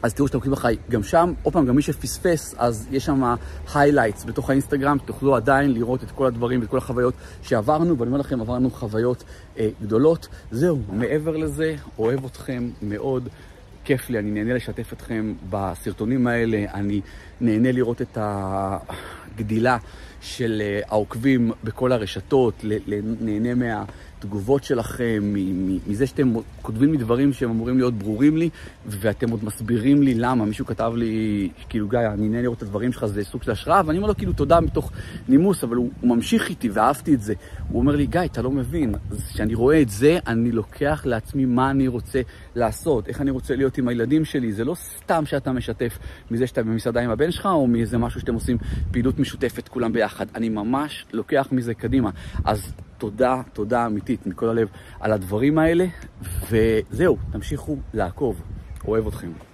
אז 0.02 0.13
תראו 0.13 0.28
שאתם 0.28 0.38
עוקבים 0.38 0.54
אחריי 0.54 0.78
גם 0.89 1.04
שם. 1.04 1.34
עוד 1.43 1.54
פעם, 1.54 1.65
גם 1.65 1.75
מי 1.75 1.82
שפספס, 1.82 2.56
אז 2.58 2.88
יש 2.91 3.06
שם 3.06 3.36
highlights 3.67 4.25
בתוך 4.25 4.49
האינסטגרם, 4.49 4.97
תוכלו 5.06 5.36
עדיין 5.36 5.73
לראות 5.73 6.04
את 6.04 6.12
כל 6.12 6.25
הדברים 6.25 6.60
ואת 6.60 6.69
כל 6.69 6.78
החוויות 6.78 7.13
שעברנו, 7.41 7.97
ואני 7.97 8.08
אומר 8.08 8.19
לכם, 8.19 8.41
עברנו 8.41 8.71
חוויות 8.71 9.23
אה, 9.58 9.69
גדולות. 9.82 10.28
זהו, 10.52 10.80
מעבר 10.93 11.38
לזה, 11.38 11.75
אוהב 11.97 12.25
אתכם 12.25 12.69
מאוד. 12.82 13.30
כיף 13.89 14.10
לי, 14.10 14.19
אני 14.19 14.32
נהנה 14.32 14.54
לשתף 14.54 14.93
אתכם 14.93 15.34
בסרטונים 15.49 16.28
האלה, 16.28 16.65
אני 16.73 17.02
נהנה 17.41 17.71
לראות 17.71 18.02
את 18.02 18.17
הגדילה 18.21 19.78
של 20.21 20.62
אה, 20.65 20.82
העוקבים 20.88 21.52
בכל 21.63 21.91
הרשתות, 21.91 22.65
נהנה 23.21 23.56
מה... 23.56 23.84
התגובות 24.19 24.63
שלכם, 24.63 25.34
מזה 25.88 26.08
שאתם 26.08 26.34
כותבים 26.62 26.91
לי 26.91 26.97
דברים 26.97 27.34
שהם 27.34 27.49
אמורים 27.49 27.77
להיות 27.77 27.93
ברורים 27.93 28.38
לי, 28.38 28.49
ואתם 28.86 29.29
עוד 29.29 29.45
מסבירים 29.45 30.03
לי 30.03 30.13
למה. 30.13 30.45
מישהו 30.45 30.65
כתב 30.65 30.91
לי, 30.95 31.49
כאילו, 31.69 31.88
גיא, 31.88 31.99
אני 31.99 32.29
נהנה 32.29 32.41
לראות 32.41 32.58
את 32.58 32.63
הדברים 32.63 32.91
שלך, 32.91 33.05
זה 33.05 33.23
סוג 33.23 33.43
של 33.43 33.51
השראה, 33.51 33.82
ואני 33.86 33.97
אומר 33.97 34.08
לו, 34.08 34.17
כאילו, 34.17 34.34
תודה 34.34 34.60
מתוך 34.60 34.91
נימוס, 35.27 35.63
אבל 35.63 35.75
הוא, 35.75 35.89
הוא 36.01 36.15
ממשיך 36.15 36.49
איתי, 36.49 36.69
ואהבתי 36.69 37.13
את 37.13 37.21
זה. 37.21 37.34
הוא 37.69 37.79
אומר 37.79 37.95
לי, 37.95 38.05
גיא, 38.05 38.21
אתה 38.25 38.41
לא 38.41 38.51
מבין, 38.51 38.95
כשאני 39.34 39.55
רואה 39.55 39.82
את 39.82 39.89
זה, 39.89 40.19
אני 40.27 40.51
לוקח 40.51 41.01
לעצמי 41.05 41.45
מה 41.45 41.71
אני 41.71 41.88
רוצה 41.88 42.21
לעשות, 42.55 43.08
איך 43.08 43.21
אני 43.21 43.32
רוצה 43.32 43.55
להיות 43.55 43.77
עם 43.77 43.88
הילדים 43.88 44.25
שלי. 44.25 44.51
זה 44.53 44.65
לא 44.65 44.75
סתם 44.75 45.25
שאתה 45.25 45.51
משתף 45.51 45.99
מזה 46.32 46.47
שאתה 46.47 46.63
במסעדה 46.63 47.01
עם 47.01 47.10
הבן 47.10 47.32
שלך, 47.32 47.45
או 47.45 47.67
מאיזה 47.67 47.97
משהו 47.97 48.19
שאתם 48.19 48.34
עושים 48.34 48.58
פעילות 48.91 49.19
משותפת 49.19 49.67
כולם 49.67 49.93
ביחד. 49.93 50.25
אני 50.36 50.49
ממש 50.49 51.05
לוקח 51.13 51.47
מזה 51.51 51.73
קדימה. 51.73 52.10
אז 52.45 52.73
תודה, 52.99 53.41
תודה 53.53 53.85
אמיתית 53.85 54.27
מכל 54.27 54.49
הלב 54.49 54.67
על 54.99 55.12
הדברים 55.13 55.57
האלה, 55.57 55.85
וזהו, 56.49 57.17
תמשיכו 57.31 57.77
לעקוב. 57.93 58.41
אוהב 58.88 59.07
אתכם. 59.07 59.48